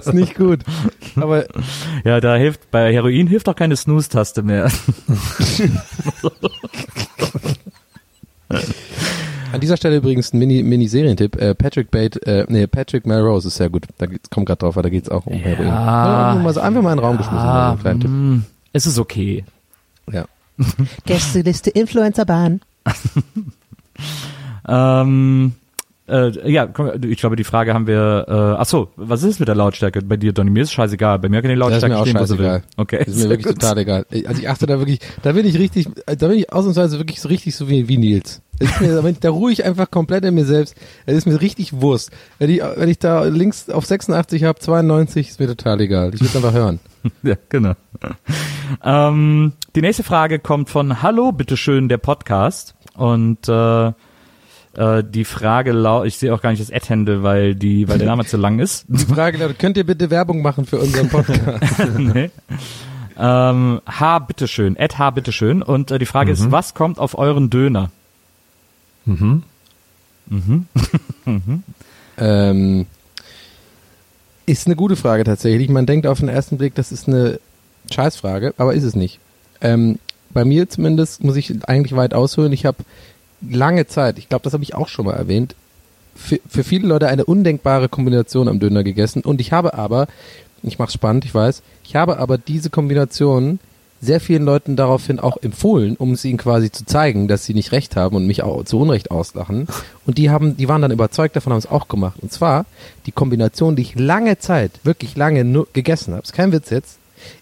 [0.00, 0.60] ist nicht gut.
[1.16, 1.44] Aber
[2.04, 4.70] Ja, da hilft, bei Heroin hilft doch keine Snooze-Taste mehr.
[9.52, 11.36] An dieser Stelle übrigens ein Mini- Mini-Serientipp.
[11.36, 13.86] äh, Patrick Bate, äh, nee, Patrick Melrose ist sehr gut.
[13.98, 15.66] Da geht's, kommt gerade drauf, weil da geht's auch um Heroin.
[15.68, 17.40] Ja, nur mal so einfach mal in den Raum geschmissen.
[17.42, 18.10] So einen kleinen Tipp.
[18.10, 19.44] mm, es ist okay.
[20.12, 20.24] Ja.
[21.04, 22.60] Gästeliste Influencerbahn.
[24.68, 25.52] Ähm,
[26.08, 28.24] äh, ja, komm, ich glaube, die Frage haben wir.
[28.28, 30.50] Äh, ach so, was ist mit der Lautstärke bei dir, Donny?
[30.50, 31.18] Mir ist scheißegal.
[31.20, 32.46] Bei mir kann die Lautstärke stehen, wo sie will.
[32.46, 32.62] scheißegal.
[32.76, 33.60] Okay, Das ist mir wirklich gut.
[33.60, 34.06] total egal.
[34.26, 37.28] Also ich achte da wirklich, da bin ich richtig, da bin ich ausnahmsweise wirklich so
[37.28, 38.42] richtig so wie, wie Nils.
[38.80, 40.74] Mir, da ruhe ich einfach komplett in mir selbst.
[41.06, 42.10] Es ist mir richtig Wurst.
[42.38, 46.12] Wenn ich, wenn ich da links auf 86 habe, 92, ist mir total egal.
[46.12, 46.80] Ich will es einfach hören.
[47.22, 47.72] Ja, genau.
[48.84, 52.74] ähm, die nächste Frage kommt von Hallo, bitteschön, der Podcast.
[52.94, 53.92] Und äh,
[54.80, 58.06] äh, die Frage lau ich sehe auch gar nicht das Ad-Handle, weil die, weil der
[58.06, 58.86] Name zu lang ist.
[58.88, 61.62] Die Frage lautet, könnt ihr bitte Werbung machen für unseren Podcast?
[61.98, 62.30] nee.
[63.18, 65.62] Ähm, H, bitteschön, Ed H, bitteschön.
[65.62, 67.90] Und äh, die Frage ist, was kommt auf euren Döner?
[72.22, 72.86] Ähm,
[74.44, 75.70] ist eine gute Frage tatsächlich.
[75.70, 77.40] Man denkt auf den ersten Blick, das ist eine
[77.90, 79.20] Scheißfrage, aber ist es nicht.
[79.62, 79.98] Ähm,
[80.32, 82.52] bei mir zumindest muss ich eigentlich weit ausholen.
[82.52, 82.84] Ich habe
[83.48, 85.54] lange Zeit, ich glaube, das habe ich auch schon mal erwähnt,
[86.14, 89.22] für, für viele Leute eine undenkbare Kombination am Döner gegessen.
[89.22, 90.06] Und ich habe aber,
[90.62, 93.58] ich mache spannend, ich weiß, ich habe aber diese Kombination
[94.02, 97.72] sehr vielen Leuten daraufhin auch empfohlen, um es ihnen quasi zu zeigen, dass sie nicht
[97.72, 99.66] recht haben und mich auch zu Unrecht auslachen.
[100.06, 102.18] Und die haben, die waren dann überzeugt davon, haben es auch gemacht.
[102.22, 102.64] Und zwar
[103.04, 106.98] die Kombination, die ich lange Zeit, wirklich lange nur gegessen habe, ist kein Witz jetzt,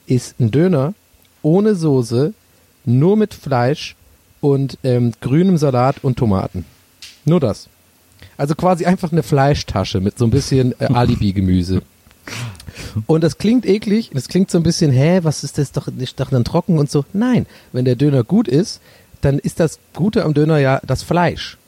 [0.07, 0.95] ist ein Döner
[1.43, 2.35] ohne Soße,
[2.85, 3.95] nur mit Fleisch
[4.41, 6.65] und ähm, grünem Salat und Tomaten.
[7.25, 7.69] Nur das.
[8.37, 11.83] Also quasi einfach eine Fleischtasche mit so ein bisschen äh, Alibi-Gemüse.
[13.07, 16.19] Und das klingt eklig, das klingt so ein bisschen, hä, was ist das doch nicht
[16.21, 17.05] doch dann trocken und so.
[17.13, 18.81] Nein, wenn der Döner gut ist,
[19.21, 21.59] dann ist das Gute am Döner ja das Fleisch.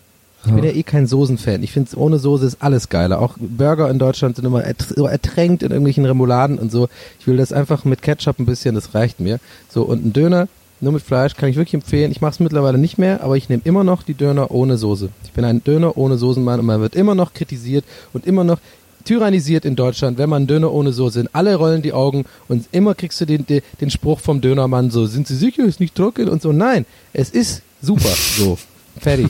[0.47, 1.63] Ich bin ja eh kein Soßenfan.
[1.63, 3.21] Ich finde, ohne Soße ist alles geiler.
[3.21, 6.89] Auch Burger in Deutschland sind immer ertränkt in irgendwelchen Remouladen und so.
[7.19, 9.39] Ich will das einfach mit Ketchup ein bisschen, das reicht mir.
[9.69, 10.49] So, und ein Döner
[10.81, 12.11] nur mit Fleisch kann ich wirklich empfehlen.
[12.11, 15.11] Ich mache es mittlerweile nicht mehr, aber ich nehme immer noch die Döner ohne Soße.
[15.25, 18.59] Ich bin ein Döner ohne Soßenmann und man wird immer noch kritisiert und immer noch
[19.05, 22.95] tyrannisiert in Deutschland, wenn man Döner ohne Soße in alle rollen die Augen und immer
[22.95, 26.29] kriegst du den, den, den Spruch vom Dönermann so, sind Sie sicher, ist nicht trocken
[26.29, 26.53] und so.
[26.53, 28.09] Nein, es ist super.
[28.37, 28.59] So,
[28.99, 29.29] fertig.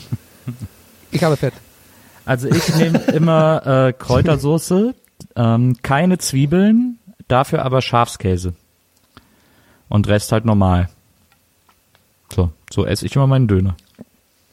[1.11, 1.55] Ich habe Fett.
[2.25, 4.95] Also ich nehme immer äh, Kräutersoße,
[5.35, 8.55] ähm, keine Zwiebeln, dafür aber Schafskäse.
[9.89, 10.89] Und Rest halt normal.
[12.33, 13.77] So, so esse ich immer meinen Döner.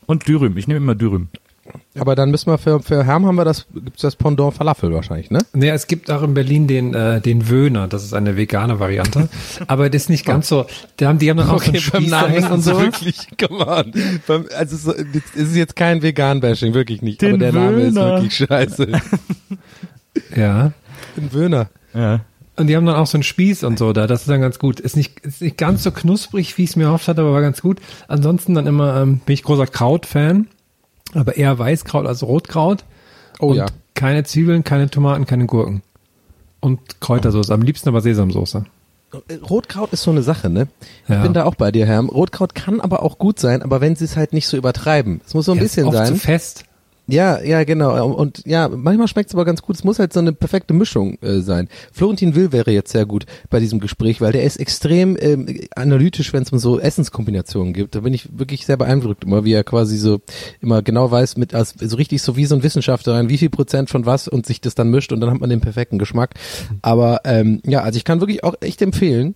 [0.05, 1.29] Und Dürüm, ich nehme immer Dürüm.
[1.99, 5.31] Aber dann müssen wir für, für Herm haben wir das, gibt's das Pendant Falafel wahrscheinlich,
[5.31, 5.39] ne?
[5.53, 9.29] Nee, es gibt auch in Berlin den, äh, den Wöhner, das ist eine vegane Variante.
[9.67, 10.65] Aber das ist nicht ganz so.
[10.99, 12.79] Die haben, die haben dann auch so einen hängen und so.
[12.79, 13.91] wirklich, come on.
[14.27, 17.21] Beim, also so, es ist jetzt kein Vegan-Bashing, wirklich nicht.
[17.21, 18.91] Den aber der Name ist wirklich scheiße.
[20.35, 20.71] Ja.
[21.15, 21.69] Ein Wöhner.
[21.93, 22.21] Ja.
[22.57, 24.07] Und die haben dann auch so einen Spieß und so da.
[24.07, 24.79] Das ist dann ganz gut.
[24.79, 27.41] Ist nicht, ist nicht ganz so knusprig, wie ich es mir erhofft hatte, aber war
[27.41, 27.79] ganz gut.
[28.07, 30.47] Ansonsten dann immer, ähm, bin ich großer Kraut-Fan.
[31.13, 32.83] Aber eher Weißkraut als Rotkraut.
[33.39, 33.65] Oh und ja.
[33.93, 35.83] keine Zwiebeln, keine Tomaten, keine Gurken.
[36.59, 37.53] Und Kräutersoße.
[37.53, 38.65] Am liebsten aber Sesamsoße.
[39.49, 40.67] Rotkraut ist so eine Sache, ne?
[41.05, 41.21] Ich Ja.
[41.21, 42.09] bin da auch bei dir, Herm.
[42.09, 45.21] Rotkraut kann aber auch gut sein, aber wenn sie es halt nicht so übertreiben.
[45.25, 46.07] Es muss so ein Ja, bisschen sein.
[46.07, 46.65] Zu fest.
[47.09, 48.05] Ja, ja, genau.
[48.13, 49.77] Und ja, manchmal schmeckt es aber ganz gut.
[49.77, 51.69] Es muss halt so eine perfekte Mischung äh, sein.
[51.93, 56.33] Florentin Will wäre jetzt sehr gut bei diesem Gespräch, weil der ist extrem ähm, analytisch,
[56.33, 57.95] wenn es um so Essenskombinationen gibt.
[57.95, 60.19] Da bin ich wirklich sehr beeindruckt immer, wie er quasi so
[60.59, 63.49] immer genau weiß, mit als, so richtig so wie so ein Wissenschaftler rein, wie viel
[63.49, 66.33] Prozent von was und sich das dann mischt und dann hat man den perfekten Geschmack.
[66.81, 69.35] Aber ähm, ja, also ich kann wirklich auch echt empfehlen,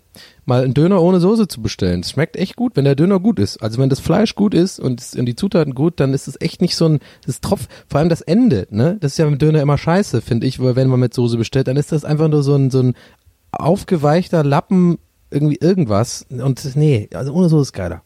[0.51, 2.01] mal einen Döner ohne Soße zu bestellen.
[2.01, 3.63] Es schmeckt echt gut, wenn der Döner gut ist.
[3.63, 6.75] Also wenn das Fleisch gut ist und, die Zutaten gut, dann ist es echt nicht
[6.75, 8.97] so ein, das Tropf, vor allem das Ende, ne?
[8.99, 11.69] Das ist ja beim Döner immer scheiße, finde ich, weil wenn man mit Soße bestellt,
[11.69, 12.95] dann ist das einfach nur so ein, so ein
[13.53, 14.97] aufgeweichter Lappen,
[15.29, 16.25] irgendwie irgendwas.
[16.29, 18.01] Und nee, also ohne Soße ist geiler.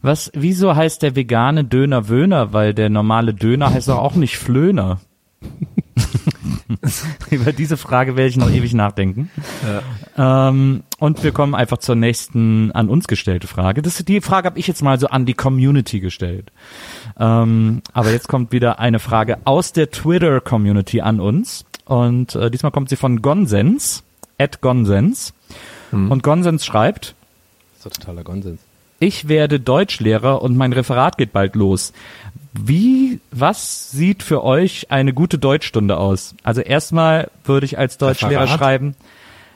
[0.00, 2.54] Was, wieso heißt der vegane Döner Wöhner?
[2.54, 5.00] Weil der normale Döner heißt doch auch nicht Flöner.
[7.30, 9.30] Über diese Frage werde ich noch ewig nachdenken.
[10.16, 13.82] Ähm, und wir kommen einfach zur nächsten an uns gestellte Frage.
[13.82, 16.52] Das, die Frage habe ich jetzt mal so an die Community gestellt.
[17.18, 21.64] Ähm, aber jetzt kommt wieder eine Frage aus der Twitter-Community an uns.
[21.84, 24.02] Und äh, diesmal kommt sie von Gonsens,
[24.38, 25.32] at Gonsens.
[25.92, 27.14] Und Gonsens schreibt,
[27.76, 28.60] Das ist totaler Konsens.
[28.98, 31.92] ich werde Deutschlehrer und mein Referat geht bald los.
[32.52, 36.34] Wie, was sieht für euch eine gute Deutschstunde aus?
[36.42, 38.58] Also erstmal würde ich als Deutschlehrer Referat?
[38.58, 38.96] schreiben,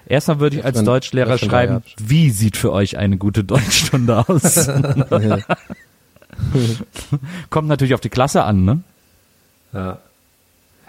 [0.09, 4.69] erstmal würde ich als Deutschlehrer schreiben, wie sieht für euch eine gute Deutschstunde aus?
[7.51, 8.81] Kommt natürlich auf die Klasse an, ne?
[9.73, 9.99] Ja.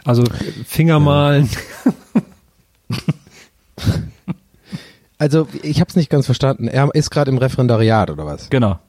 [0.03, 0.23] Also
[0.65, 1.49] Finger malen.
[5.21, 6.69] Also ich habe es nicht ganz verstanden.
[6.69, 8.49] Er ist gerade im Referendariat oder was?
[8.49, 8.79] Genau.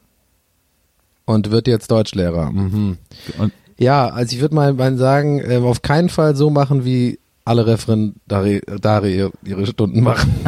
[1.24, 2.52] Und wird jetzt Deutschlehrer.
[2.52, 2.98] Mhm.
[3.38, 7.18] Und- ja, also ich würde mal, mal sagen, ähm, auf keinen Fall so machen, wie
[7.50, 10.32] alle Referendare ihre, ihre Stunden machen.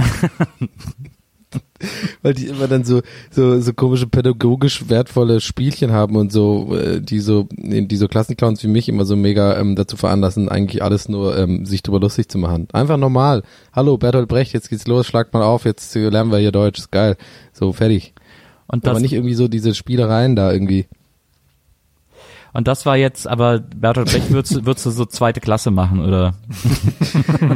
[2.22, 7.00] Weil die immer dann so, so, so komische pädagogisch wertvolle Spielchen haben und so, äh,
[7.00, 11.08] die so, die so Klassenclowns wie mich immer so mega ähm, dazu veranlassen, eigentlich alles
[11.08, 12.68] nur ähm, sich drüber lustig zu machen.
[12.72, 13.42] Einfach normal.
[13.72, 16.92] Hallo, Bertolt Brecht, jetzt geht's los, schlagt mal auf, jetzt lernen wir hier Deutsch, ist
[16.92, 17.16] geil.
[17.52, 18.14] So, fertig.
[18.68, 20.86] Und Aber das, nicht irgendwie so diese Spielereien da irgendwie.
[22.54, 26.00] Und das war jetzt, aber Bertolt Brecht würdest, du- würdest du so zweite Klasse machen,
[26.00, 26.34] oder?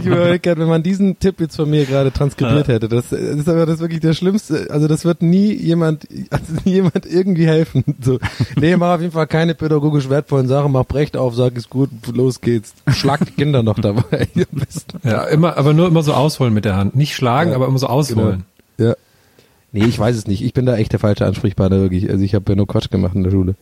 [0.01, 3.21] Ich überlege gerade, wenn man diesen Tipp jetzt von mir gerade transkribiert hätte, das, das
[3.21, 4.69] ist aber das wirklich der Schlimmste.
[4.71, 7.85] Also das wird nie jemand, also nie jemand irgendwie helfen.
[8.01, 8.19] So,
[8.59, 11.91] nee, mach auf jeden Fall keine pädagogisch wertvollen Sachen, mach Brecht auf, sag ist gut,
[12.13, 12.75] los geht's.
[12.89, 14.29] Schlag die Kinder noch dabei.
[14.37, 15.01] Am besten.
[15.03, 16.97] Ja, immer, aber nur immer so ausholen mit der Hand.
[16.97, 18.45] Nicht schlagen, Ja, aber immer so ausholen.
[18.79, 18.95] Ja.
[19.73, 20.43] Nee, ich weiß es nicht.
[20.43, 22.09] Ich bin da echt der falsche Ansprechpartner, wirklich.
[22.09, 23.55] Also ich habe ja nur Quatsch gemacht in der Schule.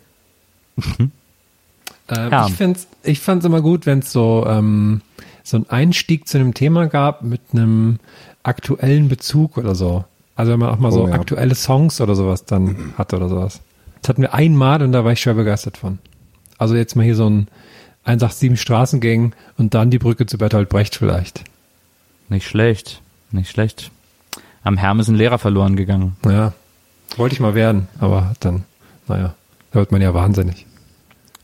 [2.09, 2.47] Ähm, Ja.
[2.47, 5.01] Ich find's, ich fand's immer gut, wenn es so ähm,
[5.43, 7.99] so einen Einstieg zu einem Thema gab mit einem
[8.43, 10.05] aktuellen Bezug oder so.
[10.37, 11.15] Also wenn man auch mal so Oh, ja.
[11.15, 13.61] aktuelle Songs oder sowas dann hat oder sowas.
[14.03, 15.99] Das hatten wir einmal und da war ich schwer begeistert von.
[16.59, 17.49] Also jetzt mal hier so ein
[18.05, 21.43] 187 Straßengang und dann die Brücke zu Bertolt Brecht vielleicht.
[22.29, 23.91] Nicht schlecht, nicht schlecht.
[24.63, 26.17] Am Herm ist ein Lehrer verloren gegangen.
[26.27, 26.53] Ja,
[27.17, 28.65] wollte ich mal werden, aber dann,
[29.09, 29.35] naja,
[29.73, 30.67] da wird man ja wahnsinnig.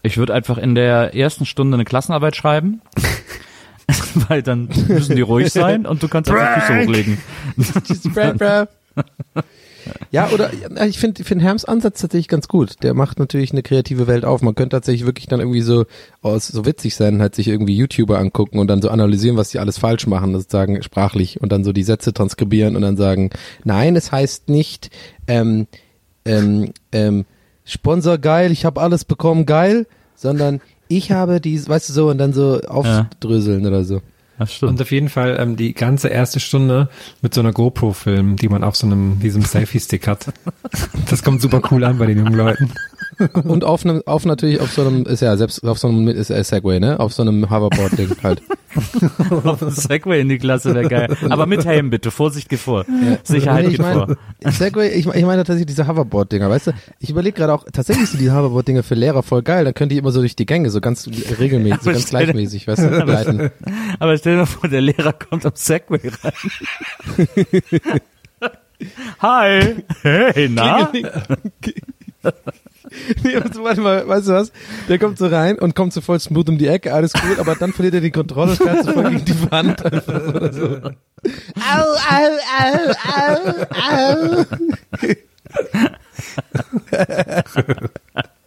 [0.02, 2.80] Ich würde einfach in der ersten Stunde eine Klassenarbeit schreiben.
[4.28, 7.18] Weil dann müssen die ruhig sein und du kannst einfach Füße hochlegen.
[10.10, 10.50] Ja, oder
[10.86, 12.82] ich finde find Herms Ansatz tatsächlich ganz gut.
[12.82, 14.42] Der macht natürlich eine kreative Welt auf.
[14.42, 15.86] Man könnte tatsächlich wirklich dann irgendwie so
[16.22, 19.58] aus so witzig sein, halt sich irgendwie YouTuber angucken und dann so analysieren, was die
[19.58, 23.30] alles falsch machen, sozusagen sprachlich und dann so die Sätze transkribieren und dann sagen,
[23.64, 24.90] nein, es heißt nicht
[25.26, 25.66] ähm,
[26.24, 27.24] ähm, ähm,
[27.70, 32.18] Sponsor geil, ich habe alles bekommen geil, sondern ich habe dies, weißt du so, und
[32.18, 34.02] dann so aufdröseln oder so.
[34.62, 36.88] Und auf jeden Fall ähm, die ganze erste Stunde
[37.20, 40.32] mit so einer GoPro-Film, die man auf so einem, diesem Selfie-Stick hat.
[41.10, 42.72] Das kommt super cool an bei den jungen Leuten.
[43.44, 46.30] Und auf einem, auf natürlich auf so einem, ist ja selbst auf so einem ist
[46.30, 46.98] äh, Segway, ne?
[47.00, 48.42] Auf so einem Hoverboard-Ding halt.
[49.44, 51.16] Auf ein Segway in die Klasse wäre geil.
[51.28, 52.84] Aber mit Helm bitte, Vorsicht geht vor.
[53.24, 54.16] Sicherheit Nee, ich geht mein- vor.
[54.52, 56.72] Segway, ich, ich meine tatsächlich diese Hoverboard-Dinger, weißt du?
[57.00, 59.98] Ich überlege gerade auch, tatsächlich sind die Hoverboard-Dinger für Lehrer voll geil, dann können die
[59.98, 62.88] immer so durch die Gänge, so ganz regelmäßig, so Aber ganz stell gleichmäßig, weißt du,
[63.04, 63.50] gleiten.
[63.98, 66.32] Aber stell dir mal vor, der Lehrer kommt am Segway rein.
[69.20, 69.76] Hi.
[70.02, 70.90] Hey, na?
[73.22, 74.52] Nee, also, warte mal, weißt du was?
[74.88, 77.54] Der kommt so rein und kommt so voll smooth um die Ecke, alles gut, aber
[77.54, 79.84] dann verliert er die Kontrolle und fährt so voll gegen die Wand.
[79.84, 80.66] Oder so.
[80.66, 82.94] Au, au, au,
[83.88, 84.44] au, au.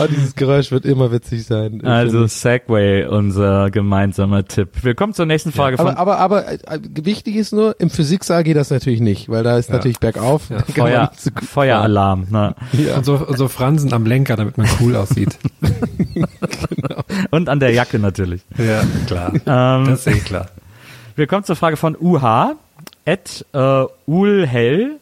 [0.00, 1.84] oh, dieses Geräusch wird immer witzig sein.
[1.84, 4.70] Also Segway, unser gemeinsamer Tipp.
[4.82, 8.44] Wir kommen zur nächsten Frage von aber, aber, aber äh, wichtig ist nur, im Physiksaal
[8.44, 10.50] geht das natürlich nicht, weil da ist natürlich bergauf.
[10.50, 12.26] Man Feuer, so Feueralarm.
[12.30, 12.54] Ne?
[12.96, 15.38] Und so, und so Fransen am Lenker, damit man cool aussieht.
[17.30, 18.42] Und an der Jacke natürlich.
[18.56, 19.32] ja, klar.
[19.34, 20.46] Ähm, Das ist eh klar.
[21.16, 22.54] Wir kommen zur Frage von UH,
[23.06, 24.96] at äh, Ulhell.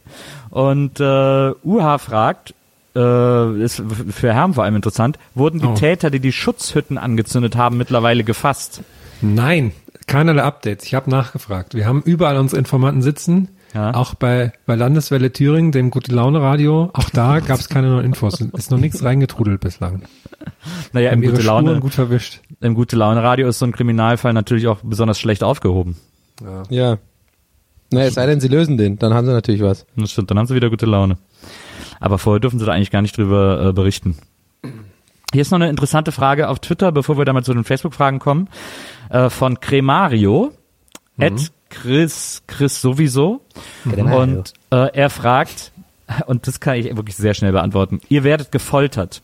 [0.51, 2.55] Und äh, UH fragt,
[2.97, 5.75] äh, ist für Herrn vor allem interessant, wurden die Oh.
[5.75, 8.83] Täter, die die Schutzhütten angezündet haben, mittlerweile gefasst?
[9.21, 9.73] Nein,
[10.07, 10.85] keinerlei Updates.
[10.87, 11.75] Ich habe nachgefragt.
[11.75, 13.49] Wir haben überall unsere Informanten sitzen.
[13.75, 13.93] Ja.
[13.95, 16.91] Auch bei, bei Landeswelle Thüringen, dem Gute Laune Radio.
[16.95, 18.41] Auch da gab es keine neuen Infos.
[18.41, 20.03] Ist noch nichts reingetrudelt bislang.
[20.93, 22.41] Naja, im gute, Spuren Laune, gut verwischt.
[22.61, 25.97] im gute Laune Radio ist so ein Kriminalfall natürlich auch besonders schlecht aufgehoben.
[26.71, 26.99] Ja.
[27.91, 29.87] Naja, es sei denn, sie lösen den, dann haben sie natürlich was.
[29.97, 31.19] Das stimmt, dann haben sie wieder gute Laune.
[32.01, 34.17] Aber vorher dürfen sie da eigentlich gar nicht drüber äh, berichten.
[35.33, 38.49] Hier ist noch eine interessante Frage auf Twitter, bevor wir damit zu den Facebook-Fragen kommen,
[39.11, 40.53] äh, von Cremario,
[41.19, 43.41] at Chris, Chris sowieso.
[43.85, 45.73] Und äh, er fragt,
[46.27, 49.23] und das kann ich wirklich sehr schnell beantworten, ihr werdet gefoltert.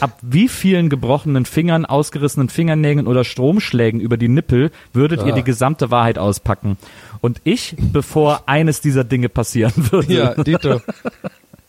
[0.00, 5.44] Ab wie vielen gebrochenen Fingern, ausgerissenen Fingernägeln oder Stromschlägen über die Nippel würdet ihr die
[5.44, 6.76] gesamte Wahrheit auspacken?
[7.20, 10.12] Und ich, bevor eines dieser Dinge passieren würde.
[10.12, 10.80] Ja, Dito.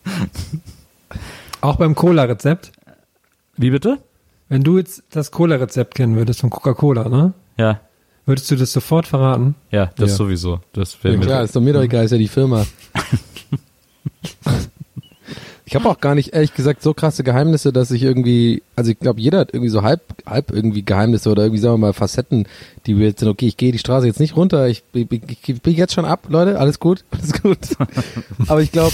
[1.61, 2.71] Auch beim Cola-Rezept.
[3.57, 3.99] Wie bitte?
[4.49, 7.33] Wenn du jetzt das Cola-Rezept kennen würdest von Coca-Cola, ne?
[7.57, 7.79] Ja,
[8.27, 9.53] Würdest du das sofort verraten?
[9.69, 10.15] ja, das Ja.
[10.17, 10.59] sowieso.
[10.73, 12.65] Das wäre Ja, mir klar, ist doch mir doch egal, ist ja die Firma.
[15.67, 18.99] Ich habe auch gar nicht, ehrlich gesagt, so krasse Geheimnisse, dass ich irgendwie, also ich
[18.99, 22.47] glaube, jeder hat irgendwie so halb, halb irgendwie Geheimnisse oder irgendwie, sagen wir mal, Facetten,
[22.85, 25.07] die wir jetzt sind, okay, ich gehe die Straße jetzt nicht runter, ich, ich,
[25.47, 27.57] ich, bin jetzt schon ab, Leute, alles gut, alles gut.
[28.47, 28.93] Aber ich glaube,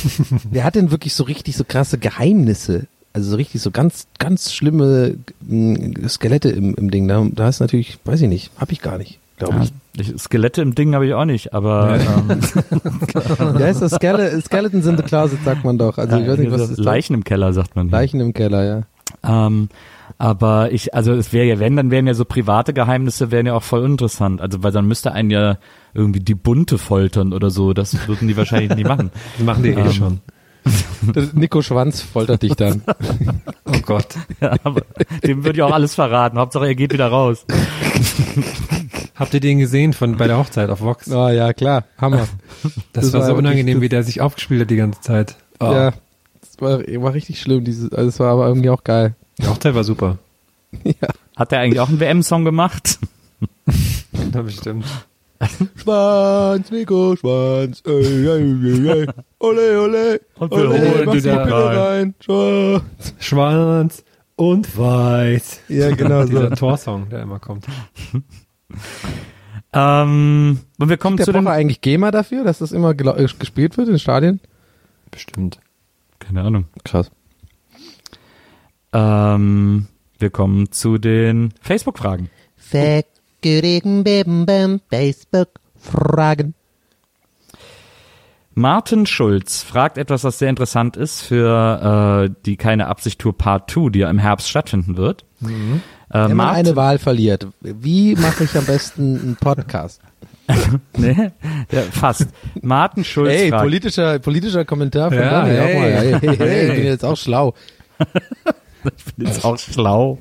[0.50, 2.88] wer hat denn wirklich so richtig so krasse Geheimnisse?
[3.14, 5.18] Also so richtig so ganz, ganz schlimme
[6.08, 7.10] Skelette im, im Ding.
[7.10, 10.22] Da, da ist natürlich, weiß ich nicht, habe ich gar nicht, glaube ja, ich.
[10.22, 12.40] Skelette im Ding habe ich auch nicht, aber ähm,
[13.60, 15.98] Ja, ist das Skele Skeletons in the Closet, sagt man doch.
[15.98, 16.78] Also ich weiß nicht, was ist?
[16.80, 17.88] Leichen im Keller, sagt man.
[17.88, 17.98] hier.
[17.98, 18.82] Leichen im Keller, ja.
[19.48, 19.70] Ähm,
[20.18, 23.54] aber ich, also es wäre ja, wenn, dann wären ja so private Geheimnisse, wären ja
[23.54, 24.42] auch voll interessant.
[24.42, 25.58] Also weil dann müsste einen ja
[25.94, 27.74] irgendwie die Bunte foltern oder so.
[27.74, 29.12] Das würden die wahrscheinlich nie machen.
[29.38, 30.22] Das machen die eh Ähm, schon.
[31.16, 32.84] Der Nico Schwanz foltert dich dann.
[33.66, 34.08] Oh Gott.
[34.42, 34.82] Ja, aber
[35.26, 36.38] dem würde ich auch alles verraten.
[36.38, 37.46] Hauptsache er geht wieder raus.
[39.22, 41.08] Habt ihr den gesehen von bei der Hochzeit auf Vox?
[41.12, 42.28] Oh ja, klar, Hammer.
[42.92, 45.36] Das, das war war so unangenehm, wie der sich aufgespielt hat die ganze Zeit.
[45.60, 45.66] Oh.
[45.66, 45.94] Ja,
[46.42, 47.64] das war, war richtig schlimm.
[47.64, 49.14] Dieses, also es war aber irgendwie auch geil.
[49.38, 50.18] Die Hochzeit war super.
[51.36, 53.00] Hat er eigentlich auch einen WM-Song gemacht?
[54.34, 54.86] Ja, bestimmt.
[55.76, 59.08] Schwanz, Nico Schwanz, ey, ey, ey, ey.
[59.40, 63.14] ole, ole, Und wir holen mach die da Pille rein, Schwanz.
[63.20, 64.04] Schwarz
[64.36, 65.62] und weiß.
[65.70, 66.28] Ja, genau so.
[66.28, 67.66] Dieser Torsong, der immer kommt.
[69.74, 71.48] Ähm, und wir kommen Der zu braucht den...
[71.48, 74.42] er eigentlich GEMA dafür, dass das immer äh, gespielt wird in Stadien?
[75.12, 75.60] Bestimmt.
[76.20, 76.66] Keine Ahnung.
[76.84, 77.10] Krass.
[78.94, 79.88] Ähm,
[80.20, 82.30] wir kommen zu den Facebook-Fragen.
[84.90, 86.54] Facebook-Fragen.
[88.54, 93.72] Martin Schulz fragt etwas, was sehr interessant ist für äh, die Keine Absicht Tour Part
[93.72, 95.26] 2, die ja im Herbst stattfinden wird.
[96.12, 100.02] Äh, Wenn man eine Wahl verliert, wie mache ich am besten einen Podcast?
[100.98, 101.32] nee,
[101.72, 102.28] ja, fast.
[102.62, 105.74] Martin Schulz Hey, fragt, politischer, politischer Kommentar von Ja, Donny, hey.
[105.74, 107.54] Hey, hey, hey, ich bin jetzt auch schlau.
[109.18, 110.18] ist auch schlau.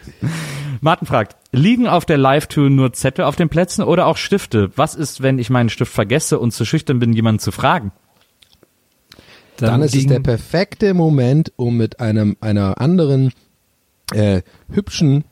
[0.82, 4.70] Martin fragt, liegen auf der Live-Tour nur Zettel auf den Plätzen oder auch Stifte?
[4.76, 7.92] Was ist, wenn ich meinen Stift vergesse und zu schüchtern bin, jemanden zu fragen?
[9.56, 13.32] Dann, ist es der perfekte Moment, um mit einem einer anderen
[14.14, 15.24] äh, hübschen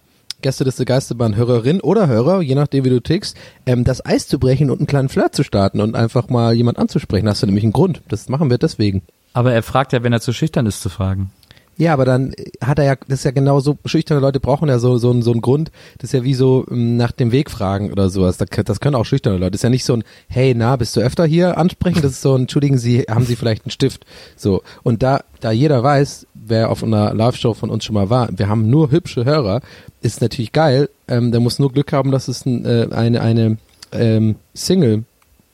[0.42, 4.70] Gästeliste Geisterbahn Hörerin oder Hörer, je nachdem wie du tickst, ähm, das Eis zu brechen
[4.70, 7.26] und einen kleinen Flirt zu starten und einfach mal jemand anzusprechen.
[7.28, 8.02] Hast du nämlich einen Grund.
[8.08, 9.02] Das machen wir deswegen.
[9.32, 11.30] Aber er fragt ja, wenn er zu schüchtern ist, zu fragen.
[11.78, 14.78] Ja, aber dann hat er ja, das ist ja genau so, schüchterne Leute brauchen ja
[14.78, 17.50] so, so, einen- so einen Grund, das ist ja wie so ähm, nach dem Weg
[17.50, 20.04] fragen oder sowas, das, das können auch schüchterne Leute, das ist ja nicht so ein,
[20.28, 23.36] hey, na, bist du öfter hier ansprechen, das ist so ein, entschuldigen Sie, haben Sie
[23.36, 27.84] vielleicht einen Stift, so, und da, da jeder weiß, wer auf einer Live-Show von uns
[27.84, 29.60] schon mal war, wir haben nur hübsche Hörer,
[30.00, 33.58] ist natürlich geil, ähm, der muss nur Glück haben, dass es ein, äh, eine, eine
[33.92, 35.04] ähm, Single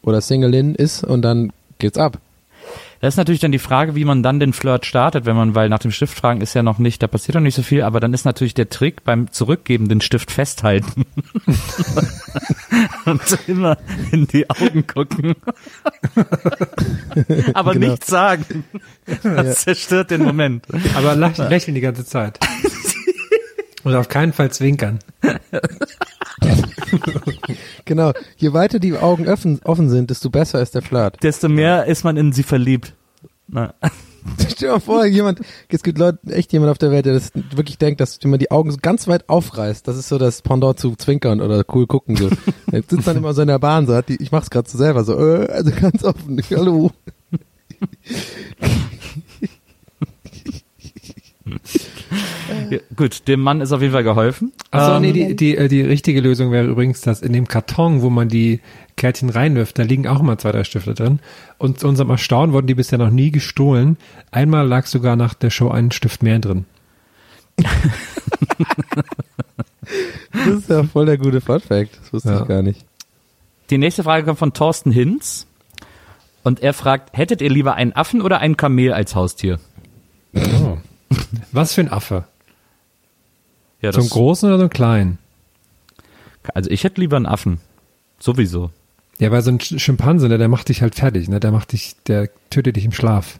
[0.02, 2.18] oder Singlein ist und dann geht's ab.
[3.00, 5.68] Das ist natürlich dann die Frage, wie man dann den Flirt startet, wenn man, weil
[5.68, 7.98] nach dem Stift fragen ist ja noch nicht, da passiert noch nicht so viel, aber
[7.98, 11.04] dann ist natürlich der Trick beim Zurückgeben den Stift festhalten.
[13.04, 13.76] Und immer
[14.12, 15.34] in die Augen gucken.
[17.54, 17.88] aber Genau.
[17.90, 18.64] nichts sagen.
[19.22, 20.64] Das zerstört den Moment.
[20.94, 22.38] Aber lach, lächeln die ganze Zeit.
[23.84, 25.00] Und auf keinen Fall zwinkern.
[27.92, 31.22] Genau, je weiter die Augen offen, offen sind, desto besser ist der Flirt.
[31.22, 32.94] Desto mehr ist man in sie verliebt.
[33.48, 33.74] Na.
[34.38, 37.32] Stell dir mal vor, jemand, es gibt Leute, echt jemand auf der Welt, der das
[37.34, 40.40] wirklich denkt, dass wenn man die Augen so ganz weit aufreißt, das ist so das
[40.40, 42.30] Pendant zu zwinkern oder cool gucken so.
[42.72, 44.78] Er sitzt dann immer so in der Bahn, so hat die, ich mach's gerade so
[44.78, 46.92] selber, so, äh, also ganz offen, hallo.
[52.70, 54.52] Ja, gut, dem Mann ist auf jeden Fall geholfen.
[54.70, 58.02] Achso, Ähm, nee, die, die, äh, die richtige Lösung wäre übrigens, dass in dem Karton,
[58.02, 58.60] wo man die
[58.96, 61.20] Kärtchen reinwirft, da liegen auch immer zwei, drei Stifte drin.
[61.58, 63.96] Und zu unserem Erstaunen wurden die bisher noch nie gestohlen.
[64.30, 66.64] Einmal lag sogar nach der Show ein Stift mehr drin.
[70.32, 72.42] Das ist ja voll der gute Fun Fact, das wusste Ja.
[72.42, 72.84] ich gar nicht.
[73.70, 75.46] Die nächste Frage kommt von Thorsten Hinz.
[76.44, 79.60] Und er fragt, hättet ihr lieber einen Affen oder einen Kamel als Haustier?
[80.34, 80.76] Oh.
[81.52, 82.24] Was für ein Affe?
[83.82, 85.18] Ja, So einen großen oder so einen kleinen?
[86.54, 87.58] also ich hätte lieber einen Affen.
[88.18, 88.70] Sowieso.
[89.18, 91.38] Ja, weil so ein Sch- Schimpanse, ne, der macht dich halt fertig, ne?
[91.40, 93.38] Der macht dich, der tötet dich im Schlaf.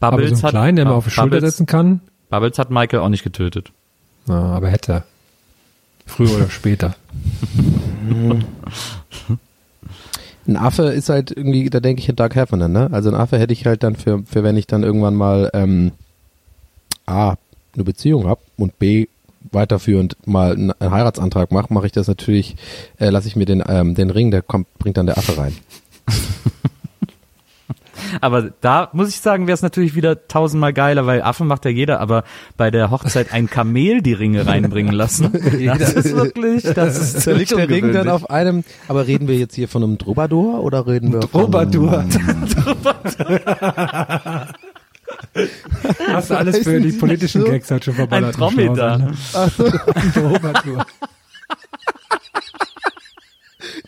[0.00, 3.00] Aber so einen kleinen, der man auf die Schulter Bubbles, setzen kann, Bubbles hat Michael
[3.00, 3.70] auch nicht getötet.
[4.26, 5.04] na, aber hätte er.
[6.06, 6.94] Früher oder später.
[10.46, 12.88] Ein Affe ist halt irgendwie, da denke ich an Doug Heffernan, ne?
[12.92, 15.92] Also ein Affe hätte ich halt dann für, für wenn ich dann irgendwann mal ähm,
[17.06, 17.34] A,
[17.74, 19.06] eine Beziehung hab und B,
[19.50, 22.56] weiterführend mal einen Heiratsantrag mache, mache ich das natürlich,
[22.98, 25.56] äh, lasse ich mir den, ähm, den Ring, der kommt, bringt dann der Affe rein.
[28.20, 31.70] Aber da muss ich sagen, wäre es natürlich wieder tausendmal geiler, weil Affen macht ja
[31.70, 32.24] jeder, aber
[32.56, 35.32] bei der Hochzeit ein Kamel die Ringe reinbringen lassen.
[35.80, 39.36] Das ist wirklich, das ist Da liegt der Ring dann auf einem, aber reden wir
[39.36, 42.04] jetzt hier von einem Troubadour oder reden wir Troubadour.
[46.08, 47.46] Hast du alles für die politischen so.
[47.48, 48.34] Gags halt schon Ein verballert.
[48.34, 49.14] im Dromedar.
[49.14, 49.80] Schlauch, ne?
[49.94, 50.86] Ein Troubadour.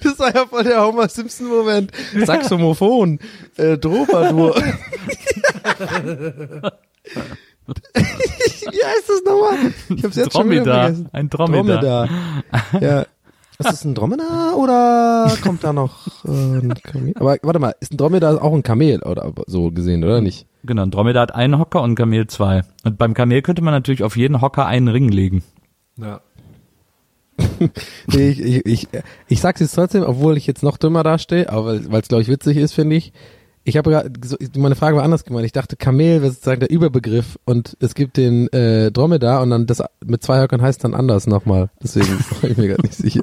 [0.02, 1.92] Das war ja voll der Homer Simpson Moment.
[2.24, 3.18] Saxophon,
[3.56, 4.54] äh, Troubadour.
[7.94, 9.72] Wie heißt das nochmal?
[9.96, 10.82] Ich hab's jetzt schon wieder Dromedar.
[10.84, 11.08] vergessen.
[11.12, 12.06] Ein Dromedar.
[12.08, 12.80] Dromedar.
[12.80, 13.06] Ja.
[13.64, 17.14] Ist das ein Dromedar oder kommt da noch äh, ein Kamel?
[17.16, 20.46] Aber warte mal, ist ein Dromedar auch ein Kamel oder so gesehen, oder nicht?
[20.64, 22.62] Genau, ein Dromedar hat einen Hocker und ein Kamel zwei.
[22.84, 25.42] Und beim Kamel könnte man natürlich auf jeden Hocker einen Ring legen.
[25.96, 26.20] Ja.
[28.08, 28.88] Ich, ich, ich,
[29.28, 32.28] ich sag's jetzt trotzdem, obwohl ich jetzt noch dümmer dastehe, aber weil es glaube ich
[32.28, 33.12] witzig ist, finde ich.
[33.64, 34.10] Ich habe
[34.56, 35.46] meine Frage war anders gemeint.
[35.46, 39.66] Ich dachte, Kamel wäre sozusagen der Überbegriff und es gibt den äh, Dromedar und dann
[39.66, 41.70] das mit zwei Höckern heißt dann anders nochmal.
[41.82, 42.08] Deswegen
[42.42, 43.22] war ich mir gerade nicht sicher.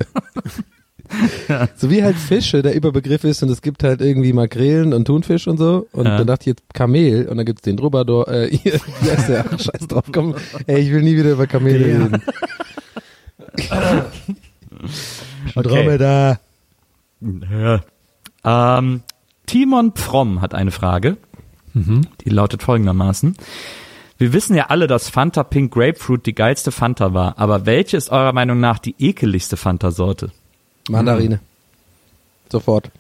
[1.76, 5.48] So wie halt Fische der Überbegriff ist und es gibt halt irgendwie Makrelen und Thunfisch
[5.48, 5.88] und so.
[5.92, 6.20] Und Ja.
[6.20, 8.28] dann dachte ich jetzt Kamel und dann gibt's den Troubadour.
[8.30, 8.80] Äh, hier,
[9.28, 9.46] der?
[9.52, 10.36] Ach, scheiß drauf, komm.
[10.68, 11.98] Ey, ich will nie wieder über Kamele Ja.
[12.06, 12.22] reden.
[15.56, 15.62] Okay.
[15.64, 16.40] Dromedar.
[17.52, 17.82] Ja.
[18.78, 19.02] Ähm,
[19.50, 21.18] Timon Pfromm hat eine Frage.
[21.74, 23.36] Die lautet folgendermaßen.
[24.20, 28.12] Wir wissen ja alle, dass Fanta Pink Grapefruit die geilste Fanta war, aber welche ist
[28.12, 30.30] eurer Meinung nach die ekeligste Fanta-Sorte?
[30.90, 31.40] Mandarine.
[32.52, 32.92] Sofort.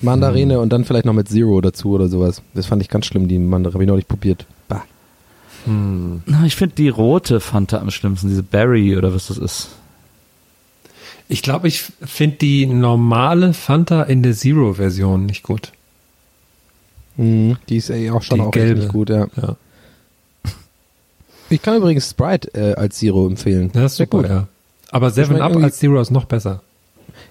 [0.00, 2.42] Mandarine und dann vielleicht noch mit Zero dazu oder sowas.
[2.54, 3.74] Das fand ich ganz schlimm, die Mandarine.
[3.74, 4.46] Habe ich noch nicht probiert.
[4.68, 4.84] Bah.
[5.66, 9.70] Na, Ich finde die rote Fanta am schlimmsten, diese Berry oder was das ist.
[11.28, 15.72] Ich glaube, ich finde die normale Fanta in der Zero-Version nicht gut.
[17.16, 18.76] Mhm, die ist ey auch schon Die auch gelbe.
[18.80, 19.26] richtig gut, ja.
[19.36, 19.56] Ja,
[21.50, 23.70] Ich kann übrigens Sprite äh, als Zero empfehlen.
[23.72, 24.28] das ist Sehr super, gut.
[24.30, 24.46] ja.
[24.90, 26.62] Aber Seven Up als Zero ist noch besser.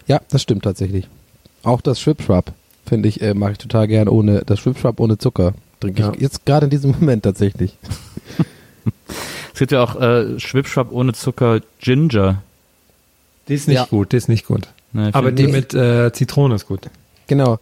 [0.08, 1.08] Ja, das stimmt tatsächlich.
[1.64, 2.52] Auch das Schwipschwap
[2.86, 5.54] finde ich, äh, mache ich total gern ohne, das Schwipschwap ohne Zucker.
[5.80, 6.14] Trinke ich Ja.
[6.20, 7.76] jetzt gerade in diesem Moment tatsächlich.
[9.54, 12.41] Es gibt ja auch äh, Schwipschwap ohne Zucker Ginger.
[13.48, 13.86] Die ist nicht Ja.
[13.86, 14.68] gut, die ist nicht gut.
[14.93, 16.82] Ne, Aber die mit äh, Zitrone ist gut.
[17.28, 17.60] Genau.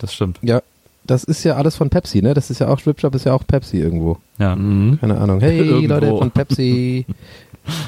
[0.00, 0.38] das stimmt.
[0.42, 0.62] Ja,
[1.04, 2.34] das ist ja alles von Pepsi, ne?
[2.34, 4.18] Das ist ja auch, Schwipschwap ist ja auch Pepsi irgendwo.
[4.38, 4.54] Ja.
[4.54, 5.40] Keine Ahnung.
[5.40, 5.94] Hey, Irgendwo.
[5.94, 7.04] Leute von Pepsi.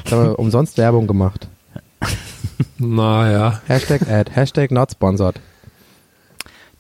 [0.05, 1.49] Jetzt haben wir umsonst Werbung gemacht.
[2.79, 3.61] Naja.
[3.67, 5.37] Hashtag Ad, Hashtag not sponsored.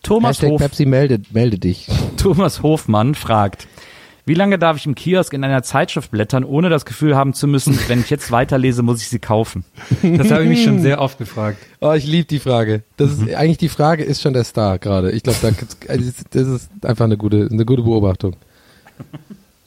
[0.02, 1.88] Thomas, Hashtag Hof, Pepsi melde, melde dich.
[2.16, 3.66] Thomas Hofmann fragt,
[4.30, 7.48] wie lange darf ich im Kiosk in einer Zeitschrift blättern, ohne das Gefühl haben zu
[7.48, 9.64] müssen, wenn ich jetzt weiterlese, muss ich sie kaufen?
[10.02, 11.58] Das habe ich mich schon sehr oft gefragt.
[11.80, 12.84] Oh, ich liebe die Frage.
[12.96, 15.10] Das ist eigentlich die Frage ist schon der Star gerade.
[15.10, 15.48] Ich glaube, da
[15.92, 18.36] also das ist einfach eine gute, eine gute Beobachtung.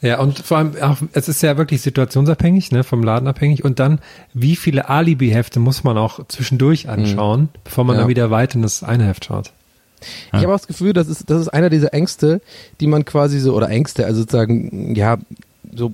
[0.01, 3.66] Ja, und vor allem auch, es ist ja wirklich situationsabhängig, ne, vom Laden abhängig.
[3.66, 3.99] Und dann,
[4.34, 8.01] wie viele Alibi-Hefte muss man auch zwischendurch anschauen, bevor man Ja.
[8.01, 9.51] dann wieder weiter in das eine Heft schaut?
[10.28, 12.41] Ich habe auch das Gefühl, das ist, das ist einer dieser Ängste,
[12.80, 15.18] die man quasi so, oder Ängste, also sozusagen, ja,
[15.76, 15.93] so,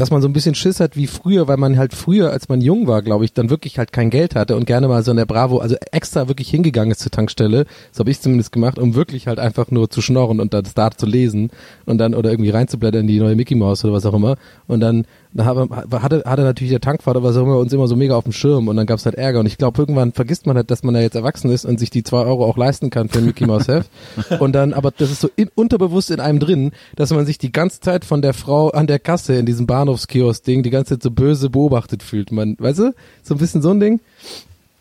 [0.00, 2.62] dass man so ein bisschen Schiss hat wie früher, weil man halt früher, als man
[2.62, 5.18] jung war, glaube ich, dann wirklich halt kein Geld hatte und gerne mal so in
[5.18, 8.94] der Bravo, also extra wirklich hingegangen ist zur Tankstelle, so habe ich zumindest gemacht, um
[8.94, 11.50] wirklich halt einfach nur zu schnorren und das da zu lesen
[11.84, 14.36] und dann oder irgendwie reinzublättern in die neue Mickey Mouse oder was auch immer.
[14.66, 17.94] Und dann da hatte, hatte natürlich der Tankwart oder was auch immer uns immer so
[17.94, 20.46] mega auf dem Schirm und dann gab es halt Ärger und ich glaube, irgendwann vergisst
[20.46, 22.90] man halt, dass man ja jetzt erwachsen ist und sich die zwei Euro auch leisten
[22.90, 23.90] kann für ein Mickey Mouse Heft
[24.40, 27.52] und dann, aber das ist so in, unterbewusst in einem drin, dass man sich die
[27.52, 31.10] ganze Zeit von der Frau an der Kasse in diesem Bahnhofskiosk-Ding die ganze Zeit so
[31.10, 32.32] böse beobachtet fühlt.
[32.32, 34.00] Man, weißt du, so ein bisschen so ein Ding.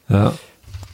[0.09, 0.33] Ja.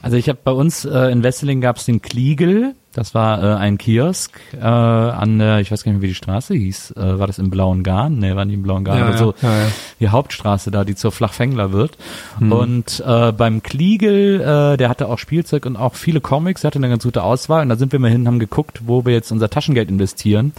[0.02, 3.56] Also ich habe bei uns äh, in Wesseling gab es den Kliegel, das war äh,
[3.58, 7.20] ein Kiosk äh, an der, ich weiß gar nicht mehr, wie die Straße hieß, äh,
[7.20, 8.18] war das im Blauen Garn?
[8.20, 9.68] Nee, war nicht im Blauen Garn, Ja, aber ja, so ja,
[10.00, 11.98] die Hauptstraße da, die zur Flachfängler wird.
[12.40, 12.52] Hm.
[12.52, 16.80] Und äh, beim Kliegel, äh, der hatte auch Spielzeug und auch viele Comics, der hatte
[16.80, 19.32] eine ganz gute Auswahl und da sind wir mal hin, haben geguckt, wo wir jetzt
[19.32, 20.54] unser Taschengeld investieren.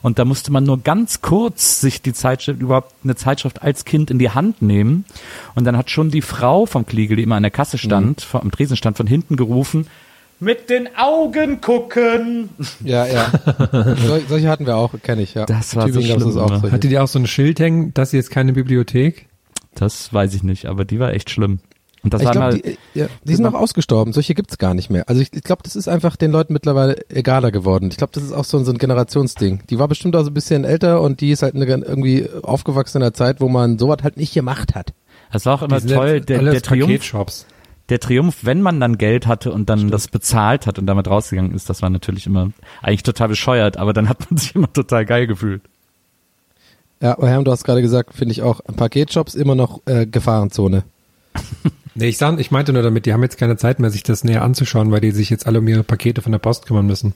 [0.00, 4.10] Und da musste man nur ganz kurz sich die Zeitschrift, überhaupt eine Zeitschrift als Kind
[4.10, 5.04] in die Hand nehmen.
[5.54, 8.42] Und dann hat schon die Frau vom Kliegel, die immer an der Kasse stand, vor-
[8.42, 9.86] am Tresen stand, von hinten gerufen,
[10.42, 12.50] mit den Augen gucken.
[12.84, 13.30] Ja, ja.
[14.06, 15.46] Sol, solche hatten wir auch, kenne ich, ja.
[15.46, 16.72] Das war In so Tübingen gab's schlimm, auch solche.
[16.72, 19.28] Hattet ihr auch so ein Schild hängen, das ist jetzt keine Bibliothek?
[19.74, 21.60] Das weiß ich nicht, aber die war echt schlimm.
[22.04, 24.12] Und das ich war glaube, mal, die, ja, die sind auch ausgestorben.
[24.12, 25.08] Solche gibt's gar nicht mehr.
[25.08, 27.90] Also ich, ich glaube, das ist einfach den Leuten mittlerweile egaler geworden.
[27.92, 29.62] Ich glaube, das ist auch so, ein- so ein Generationsding.
[29.70, 32.96] Die war bestimmt auch so ein bisschen älter und die ist halt eine, irgendwie aufgewachsen
[32.98, 34.92] in einer Zeit, wo man sowas halt nicht gemacht hat.
[35.32, 37.46] das war auch immer Die toll, der, der Triumph, Paketshops.
[37.92, 41.54] Der Triumph, wenn man dann Geld hatte und dann das bezahlt hat und damit rausgegangen
[41.54, 45.04] ist, das war natürlich immer eigentlich total bescheuert, aber dann hat man sich immer total
[45.04, 45.60] geil gefühlt.
[47.02, 50.82] Ja, aber Herm, du hast gerade gesagt, finde ich auch, Paketshops immer noch äh, Gefahrenzone.
[51.94, 54.24] Nee, ich, sag, ich meinte nur damit, die haben jetzt keine Zeit mehr, sich das
[54.24, 57.12] näher anzuschauen, weil die sich jetzt alle um ihre Pakete von der Post kümmern müssen.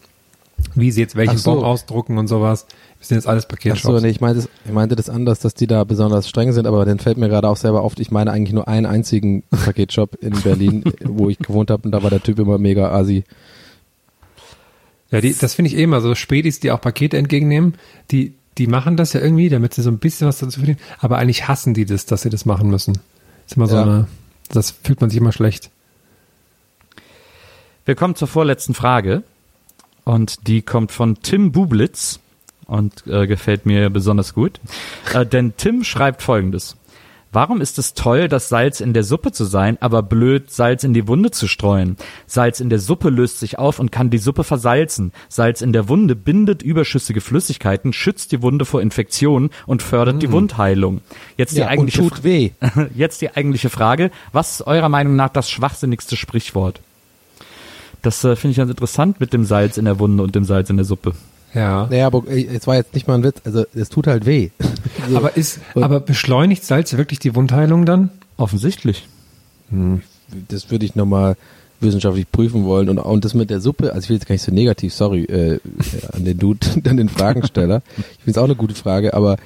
[0.75, 1.55] Wie sie jetzt welchen so.
[1.55, 2.67] Bon ausdrucken und sowas.
[2.99, 3.83] Das sind jetzt alles Ach Paketshops.
[3.83, 6.67] so, nee, ich meinte, das, ich meinte das anders, dass die da besonders streng sind,
[6.67, 10.17] aber dann fällt mir gerade auch selber auf, ich meine eigentlich nur einen einzigen Paketshop
[10.23, 13.25] in Berlin, wo ich gewohnt habe und da war der Typ immer mega asi.
[15.11, 16.15] Ja, die, das finde ich eh immer so.
[16.15, 17.75] Spätis, die auch Pakete entgegennehmen,
[18.11, 20.79] die, die machen das ja irgendwie, damit sie so ein bisschen was dazu verdienen.
[20.99, 22.95] Aber eigentlich hassen die das, dass sie das machen müssen.
[22.95, 23.83] Das ist immer so Ja.
[23.83, 24.07] eine,
[24.49, 25.71] das fühlt man sich immer schlecht.
[27.85, 29.23] Wir kommen zur vorletzten Frage
[30.07, 32.21] und die kommt von Tim Bublitz
[32.67, 34.61] und äh, gefällt mir besonders gut.
[35.13, 36.77] Äh, denn Tim schreibt folgendes.
[37.33, 40.95] Warum ist es toll, das Salz in der Suppe zu sein, aber blöd, Salz in
[40.95, 41.97] die Wunde zu streuen?
[42.27, 45.13] Salz in der Suppe löst sich auf und kann die Suppe versalzen.
[45.29, 50.31] Salz in der Wunde bindet überschüssige Flüssigkeiten, schützt die Wunde vor Infektionen und fördert die
[50.33, 51.03] Wundheilung.
[51.37, 52.53] Jetzt die Ja, und eigentliche tut weh.
[52.95, 54.13] Jetzt die eigentliche Frage.
[54.33, 56.81] Was ist eurer Meinung nach das schwachsinnigste Sprichwort?
[58.03, 60.71] Das äh, finde ich ganz interessant mit dem Salz in der Wunde und dem Salz
[60.71, 61.13] in der Suppe.
[61.55, 61.87] Ja.
[61.91, 64.51] Naja, aber äh, es war jetzt nicht mal ein Witz, also es tut halt weh.
[65.09, 65.17] So.
[65.17, 68.11] Aber ist, Und- aber beschleunigt Salz wirklich die Wundheilung dann?
[68.37, 69.07] Offensichtlich.
[70.49, 71.37] das würde ich nochmal
[71.81, 74.43] wissenschaftlich prüfen wollen und, und das mit der Suppe, also ich will jetzt gar nicht
[74.43, 75.61] so negativ, sorry, äh,
[76.13, 77.83] an den Dude, an den Fragensteller.
[77.99, 79.37] Ich finde es auch eine gute Frage, aber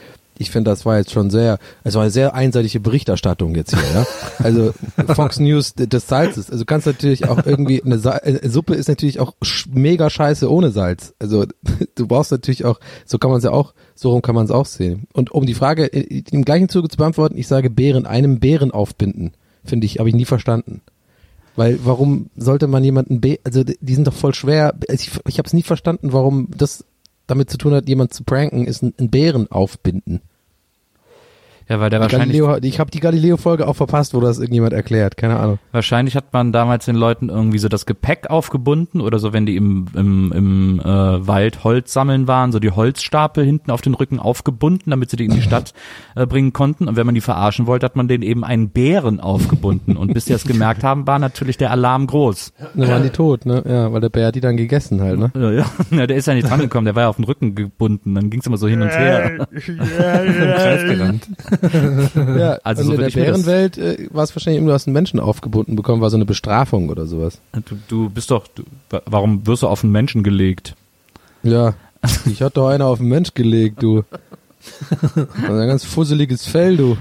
[0.40, 3.82] Ich finde, das war jetzt schon sehr, es war eine sehr einseitige Berichterstattung jetzt hier,
[3.94, 4.06] ja.
[4.38, 4.72] Also
[5.14, 6.50] Fox News des Salzes.
[6.50, 9.34] Also kannst natürlich auch irgendwie eine, Sa eine Suppe ist natürlich auch
[9.72, 11.14] mega scheiße ohne Salz.
[11.18, 11.44] Also
[11.94, 14.50] du brauchst natürlich auch, so kann man es ja auch, so rum kann man es
[14.50, 15.04] auch sehen.
[15.12, 18.70] Und um die Frage i- im gleichen Zuge zu beantworten, ich sage Bären, einem Bären
[18.70, 19.32] aufbinden,
[19.64, 20.80] finde ich, habe ich nie verstanden.
[21.56, 24.74] Weil warum sollte man jemanden, be also die die sind doch voll schwer.
[24.88, 26.84] Ich, ich habe es nie verstanden, warum das
[27.26, 30.20] damit zu tun hat, jemand zu pranken, ist ein, ein Bären aufbinden.
[31.70, 34.72] Ja, weil der Die wahrscheinlich, Galileo, ich habe die Galileo-Folge auch verpasst, wo das irgendjemand
[34.72, 35.16] erklärt.
[35.16, 35.60] Keine Ahnung.
[35.70, 39.54] wahrscheinlich hat man damals den Leuten irgendwie so das Gepäck aufgebunden oder so, wenn die
[39.54, 44.18] im, im, im äh, Wald Holz sammeln waren, so die Holzstapel hinten auf den Rücken
[44.18, 45.72] aufgebunden, damit sie die in die Stadt
[46.16, 46.88] äh, bringen konnten.
[46.88, 49.96] Und wenn man die verarschen wollte, hat man denen eben einen Bären aufgebunden.
[49.96, 52.52] Und bis die das gemerkt haben, war natürlich der Alarm groß.
[52.74, 53.62] Dann waren die tot, ne?
[53.64, 55.30] Ja, weil der Bär hat die dann gegessen halt, ne?
[55.36, 55.66] Ja, ja.
[55.92, 58.16] ja, der ist ja nicht drangekommen, der war ja auf den Rücken gebunden.
[58.16, 59.46] Dann ging's immer so hin und her.
[59.50, 61.28] Im Kreis gerannt.
[62.38, 65.20] Ja, Also so in der Bärenwelt äh, war es wahrscheinlich immer, du hast einen Menschen
[65.20, 67.40] aufgebunden bekommen, war so eine Bestrafung oder sowas.
[67.66, 70.74] Du, du bist doch, du, wa- warum wirst du auf einen Menschen gelegt?
[71.42, 71.74] Ja,
[72.26, 74.04] ich hatte doch einer auf den Mensch gelegt, du.
[75.14, 76.96] Ein ganz fusseliges Fell, du.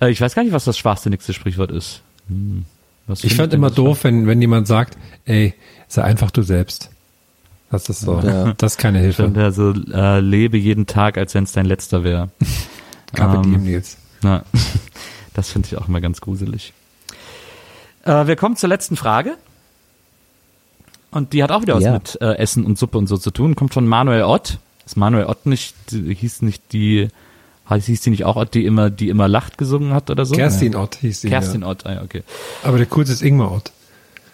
[0.00, 2.02] Äh, ich weiß gar nicht, was das schwachsinnigste Sprichwort ist.
[2.28, 2.64] Hm.
[3.06, 4.96] Was Ich fand immer doof, wenn, wenn jemand sagt,
[5.26, 5.52] ey,
[5.88, 6.90] sei einfach du selbst.
[7.74, 8.52] Das ist so, Ja.
[8.56, 9.40] das ist keine Stimmt, Hilfe.
[9.40, 12.30] ja, so äh, lebe jeden Tag, als wenn es dein letzter wäre.
[13.14, 13.96] Carpe Ähm, Nils.
[14.22, 14.44] Na,
[15.34, 16.72] das finde ich auch immer ganz gruselig.
[18.04, 19.36] Äh, wir kommen zur letzten Frage.
[21.10, 21.92] Und die hat auch wieder was Ja.
[21.94, 23.54] mit äh, Essen und Suppe und so zu tun.
[23.56, 24.58] Kommt von Manuel Ott.
[24.86, 27.08] Ist Manuel Ott nicht, die, hieß nicht die,
[27.70, 30.34] hieß die nicht auch Ott, die immer, die immer lacht gesungen hat oder so?
[30.34, 31.28] Kerstin Ott hieß sie.
[31.28, 31.68] Kerstin Ja.
[31.68, 32.22] Ott, ah, ja, okay.
[32.62, 33.72] Aber der coolste ist Ingmar Ott.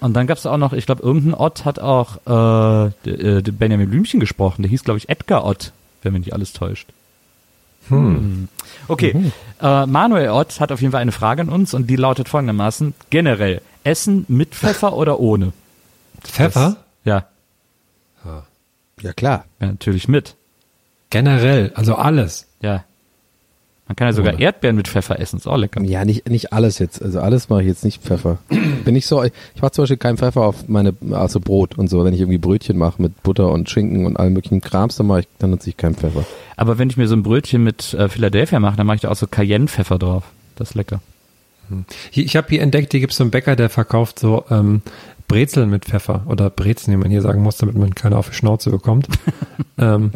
[0.00, 4.18] Und dann gab's auch noch, ich glaube, irgendein Ott hat auch äh, äh, Benjamin Blümchen
[4.20, 4.62] gesprochen.
[4.62, 5.72] Der hieß, glaube ich, Edgar Ott,
[6.02, 6.88] wenn mich nicht alles täuscht.
[7.88, 8.48] Hm.
[8.88, 12.28] Okay, äh, Manuel Ott hat auf jeden Fall eine Frage an uns und die lautet
[12.28, 15.52] folgendermaßen: Generell Essen mit Pfeffer oder ohne?
[16.22, 16.76] Pfeffer?
[17.04, 17.26] Ja,
[19.00, 19.44] Ja, klar.
[19.60, 20.36] ja natürlich mit.
[21.08, 22.46] Generell, also alles.
[22.60, 22.84] Ja.
[23.88, 25.82] Man kann ja sogar Erdbeeren mit Pfeffer essen, ist auch lecker.
[25.82, 27.02] Ja, nicht, nicht alles jetzt.
[27.02, 28.38] Also alles mache ich jetzt nicht Pfeffer.
[28.90, 29.32] Bin ich so, ich
[29.62, 32.04] mache zum Beispiel keinen Pfeffer auf meine, also Brot und so.
[32.04, 35.20] Wenn ich irgendwie Brötchen mache mit Butter und Schinken und allem möglichen Krams, dann mache
[35.20, 36.24] ich, dann nutze ich keinen Pfeffer.
[36.56, 39.10] Aber wenn ich mir so ein Brötchen mit äh, Philadelphia mache, dann mache ich da
[39.12, 40.24] auch so Cayenne-Pfeffer drauf.
[40.56, 41.00] Das ist lecker.
[42.10, 44.82] Hier, ich habe hier entdeckt, hier gibt es so einen Bäcker, der verkauft so ähm,
[45.28, 48.34] Brezeln mit Pfeffer oder Brezeln, wie man hier sagen muss, damit man keine auf die
[48.34, 49.06] Schnauze bekommt.
[49.78, 50.10] ähm,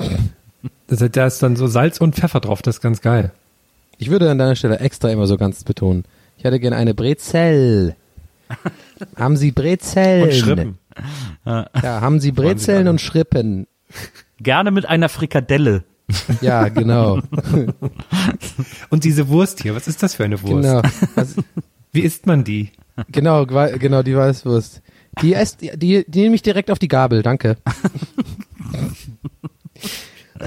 [0.89, 3.31] da ist dann so Salz und Pfeffer drauf, das ist ganz geil.
[3.99, 6.05] Ich würde an deiner Stelle extra immer so ganz betonen.
[6.39, 7.95] Ich hätte gerne eine Brezel.
[9.17, 10.25] haben Sie Brezeln?
[10.25, 10.79] Und Schrippen.
[11.45, 13.67] Ja, haben Sie Brezeln und Schrippen?
[14.39, 15.85] Gerne mit einer Frikadelle.
[16.41, 17.21] Ja, genau.
[18.91, 20.63] Und diese Wurst hier, was ist das für eine Wurst?
[20.69, 20.83] genau.
[21.17, 21.43] Also,
[21.93, 22.73] Wie isst man die?
[23.11, 24.83] genau, genau, die Weißwurst.
[25.23, 27.57] Die esst, die, die, die nehme ich direkt auf die Gabel, danke.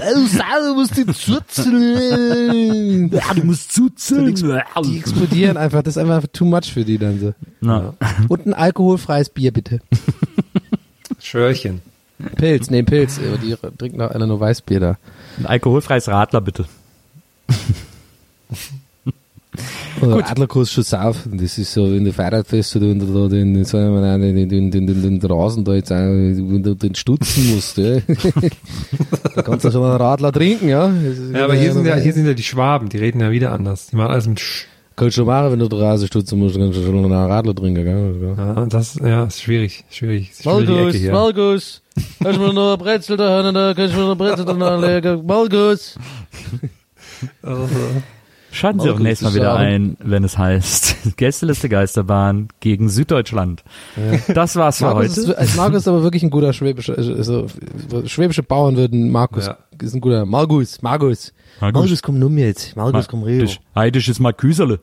[0.00, 3.10] Oh, Sau, du musst die zuzeln.
[3.12, 4.34] Ja, du musst zuzeln.
[4.84, 7.34] Die explodieren einfach, das ist einfach too much für die dann so.
[7.60, 7.94] Na,
[8.28, 9.80] Und ein alkoholfreies Bier bitte.
[11.20, 11.80] Schörchen.
[12.36, 14.98] Pilz, nee, Pilz, die trinken noch einer nur Weißbier da.
[15.38, 16.66] ein alkoholfreies Radler bitte.
[20.00, 20.24] Gut.
[20.24, 21.28] Adlerkurs schon auf.
[21.32, 24.48] Das ist so, wenn du Fahrrad fährst und du da den, sagen wir mal, den,
[24.48, 27.96] den, den, den, den Rasen da jetzt auch, wenn du den stutzen musst, ja.
[29.34, 30.92] da kannst du schon einen Radler trinken, ja.
[31.32, 33.88] Ja, aber hier sind ja, hier sind ja die Schwaben, die reden ja wieder anders.
[33.88, 34.66] Die machen alles mit Sch.
[34.96, 37.54] Kannst du schon machen, wenn du den Rasen stutzen musst, kannst du schon einen Radler
[37.54, 38.34] trinken, gell.
[38.36, 40.30] Ja, das, ja, ist schwierig, schwierig.
[40.30, 41.00] Ist Malgus.
[41.02, 41.82] Malgus,
[42.20, 44.74] kannst du mir noch eine Brezel da da kannst du mir noch eine Brezel da
[44.74, 45.96] anlegen, Malgus.
[48.50, 52.88] Schalten Sie auch Markus, nächstes Mal wieder ja- ein, wenn es heißt Gästeliste Geisterbahn gegen
[52.88, 53.62] Süddeutschland.
[54.34, 55.20] Das war's für Markus heute.
[55.20, 57.46] ist, also Markus ist aber wirklich ein guter schwäbischer, also,
[58.06, 59.58] schwäbische Bauern würden Markus, Ja.
[59.82, 61.32] ist ein guter, Margus, Margus.
[61.60, 61.82] Markus.
[61.82, 62.74] Margus, komm nun jetzt.
[62.76, 63.50] Markus, komm rüber.
[63.74, 64.80] Heidisch ist mal Küserle.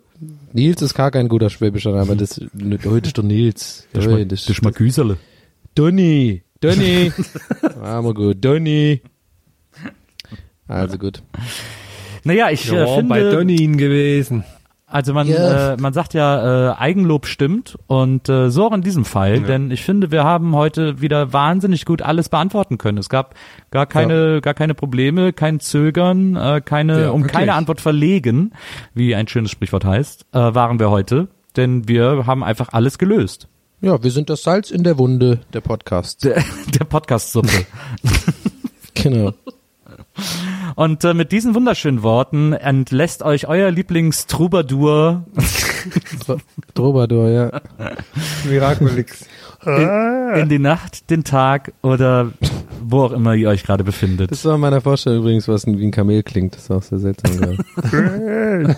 [0.53, 2.39] Nils ist gar kein guter schwäbischer Name, das,
[2.85, 3.87] heute ist der Nils.
[3.93, 5.17] Das das- das ist mal Küserle.
[5.73, 7.11] Donny, Donny.
[7.83, 9.01] ah, mal gut, Donny.
[10.67, 11.21] Also gut.
[12.25, 14.43] Naja, ich äh, Ja, finde, bei Donin gewesen.
[14.87, 15.73] also man, Ja.
[15.73, 19.69] äh, man sagt ja, äh, Eigenlob stimmt und äh, so auch in diesem Fall, denn
[19.71, 22.97] ich finde, wir haben heute wieder wahnsinnig gut alles beantworten können.
[22.97, 23.35] Es gab
[23.71, 27.37] gar keine, gar keine Probleme, kein Zögern, äh, keine, Ja, um wirklich.
[27.37, 28.53] keine Antwort verlegen,
[28.93, 33.47] wie ein schönes Sprichwort heißt, äh, waren wir heute, denn wir haben einfach alles gelöst.
[33.81, 36.23] Ja, wir sind das Salz in der Wunde der Podcast.
[36.25, 37.65] Der, der Podcast-Suppe.
[38.95, 39.33] Genau.
[40.75, 45.25] Und äh, mit diesen wunderschönen Worten entlässt euch euer Lieblingstrubadur
[46.73, 47.61] Troubadour, ja.
[48.43, 49.25] Miraculix.
[49.65, 52.31] in, in die Nacht, den Tag oder
[52.81, 54.31] wo auch immer ihr euch gerade befindet.
[54.31, 56.55] Das war in meiner Vorstellung übrigens, was ein, wie ein Kamel klingt.
[56.55, 57.57] Das war auch sehr seltsam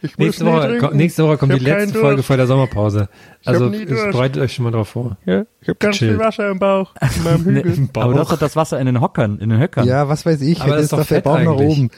[0.00, 0.22] gerade.
[0.22, 3.08] Nächste Woche, ko- nächste Woche kommt die letzte Folge vor der Sommerpause.
[3.44, 5.16] Also bereitet euch schon mal drauf vor.
[5.26, 6.18] Ja, ich habe ganz viel.
[6.18, 7.88] Wasser im Bauch, in meinem Hügel.
[7.94, 9.86] aber du hast doch das Wasser in den Hockern, in den Höckern.
[9.86, 10.60] ja, was weiß ich.
[10.60, 11.78] Aber jetzt das ist doch der fett Bauch nach eigentlich.
[11.78, 11.90] oben.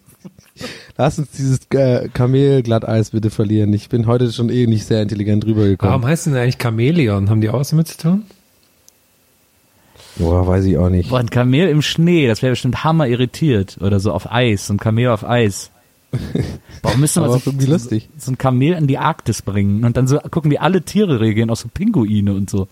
[0.98, 3.74] Lass uns dieses äh, Kamel-Glatteis bitte verlieren.
[3.74, 5.92] Ich bin heute schon eh nicht sehr intelligent rübergekommen.
[5.92, 7.30] Warum heißt denn eigentlich Chamäleon?
[7.30, 8.24] Haben die auch was damit zu tun?
[10.16, 11.10] Boah, weiß ich auch nicht.
[11.10, 13.78] Boah, ein Kamel im Schnee, das wäre bestimmt hammer irritiert.
[13.82, 15.72] Oder so auf Eis, ein Kamel auf Eis.
[16.82, 18.10] Warum müssen wir Aber so, irgendwie lustig.
[18.18, 21.50] so ein Kamel in die Arktis bringen und dann so gucken, wie alle Tiere reagieren,
[21.50, 22.68] auch so Pinguine und so.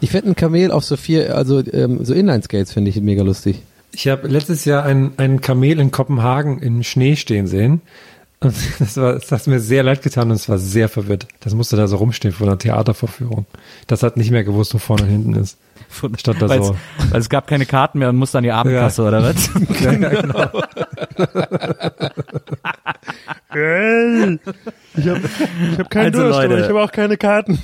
[0.00, 3.62] Ich fände ein Kamel auf so vier, also ähm, so Inline-Skates finde ich mega lustig.
[3.92, 7.80] Ich habe letztes Jahr ein, ein Kamel in Kopenhagen in Schnee stehen sehen.
[8.42, 11.26] Und das, war, das hat mir sehr leid getan und es war sehr verwirrt.
[11.40, 13.46] Das musste da so rumstehen vor einer Theatervorführung.
[13.86, 15.58] Das hat nicht mehr gewusst, wo vorne und hinten ist.
[16.16, 16.76] Statt da Weil so.
[16.98, 19.50] es, weil es gab keine Karten mehr und musste an die Abendkasse oder was?
[19.80, 20.62] Ja, ja, genau.
[23.52, 25.20] Ich habe
[25.72, 26.54] ich hab keinen Also, Durst, Leute.
[26.54, 27.58] aber ich habe auch keine Karten.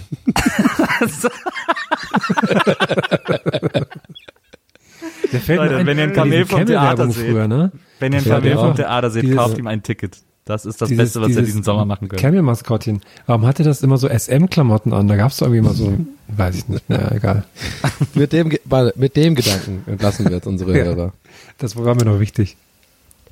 [5.33, 7.27] Der fällt mir Leute, wenn ihr ein Kamel vom Theater seht.
[7.27, 7.72] früher, ne?
[8.01, 8.74] Wenn ihr ein Ja, Kamel vom.
[8.77, 10.18] Theater seht, kauft ihm ein Ticket.
[10.47, 12.22] Das ist das Dieses- Beste, was ihr dieses diesen Sommer machen könnt.
[12.22, 13.03] Camel-Maskottchen.
[13.26, 15.09] Warum hatte das immer so SM-Klamotten an?
[15.09, 15.92] Da gab es irgendwie immer so,
[16.28, 17.44] weiß ich nicht, naja, egal.
[18.14, 18.53] Mit dem,
[18.94, 20.84] mit dem Gedanken entlassen wir jetzt unsere Ja.
[20.84, 21.12] Hörer.
[21.59, 22.57] Das war mir noch wichtig.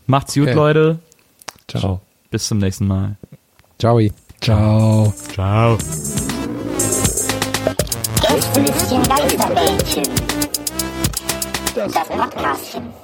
[0.08, 0.54] Macht's gut, Okay.
[0.54, 0.98] Leute.
[1.68, 2.00] Ciao.
[2.30, 3.16] Bis zum nächsten Mal.
[3.78, 4.00] Ciao.
[4.40, 5.14] Ciao.
[5.32, 5.78] Ciao.
[8.28, 10.04] Gästelistchen Geisterbällchen.
[11.76, 13.03] Das Podcastchen.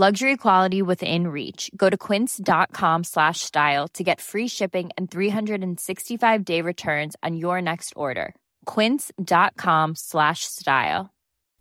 [0.00, 1.72] Luxury quality within reach.
[1.76, 7.60] Go to quince.com slash style to get free shipping and 365 day returns on your
[7.60, 8.32] next order.
[8.64, 11.10] Quince.com slash style.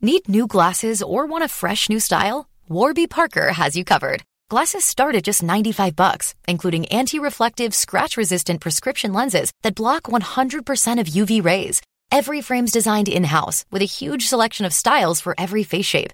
[0.03, 2.47] Need new glasses or want a fresh new style?
[2.69, 4.21] Warby Parker has you covered.
[4.51, 11.07] Glasses start at just 95 bucks, including anti-reflective, scratch-resistant prescription lenses that block 100% of
[11.07, 11.81] UV rays.
[12.11, 16.13] Every frame's designed in-house with a huge selection of styles for every face shape.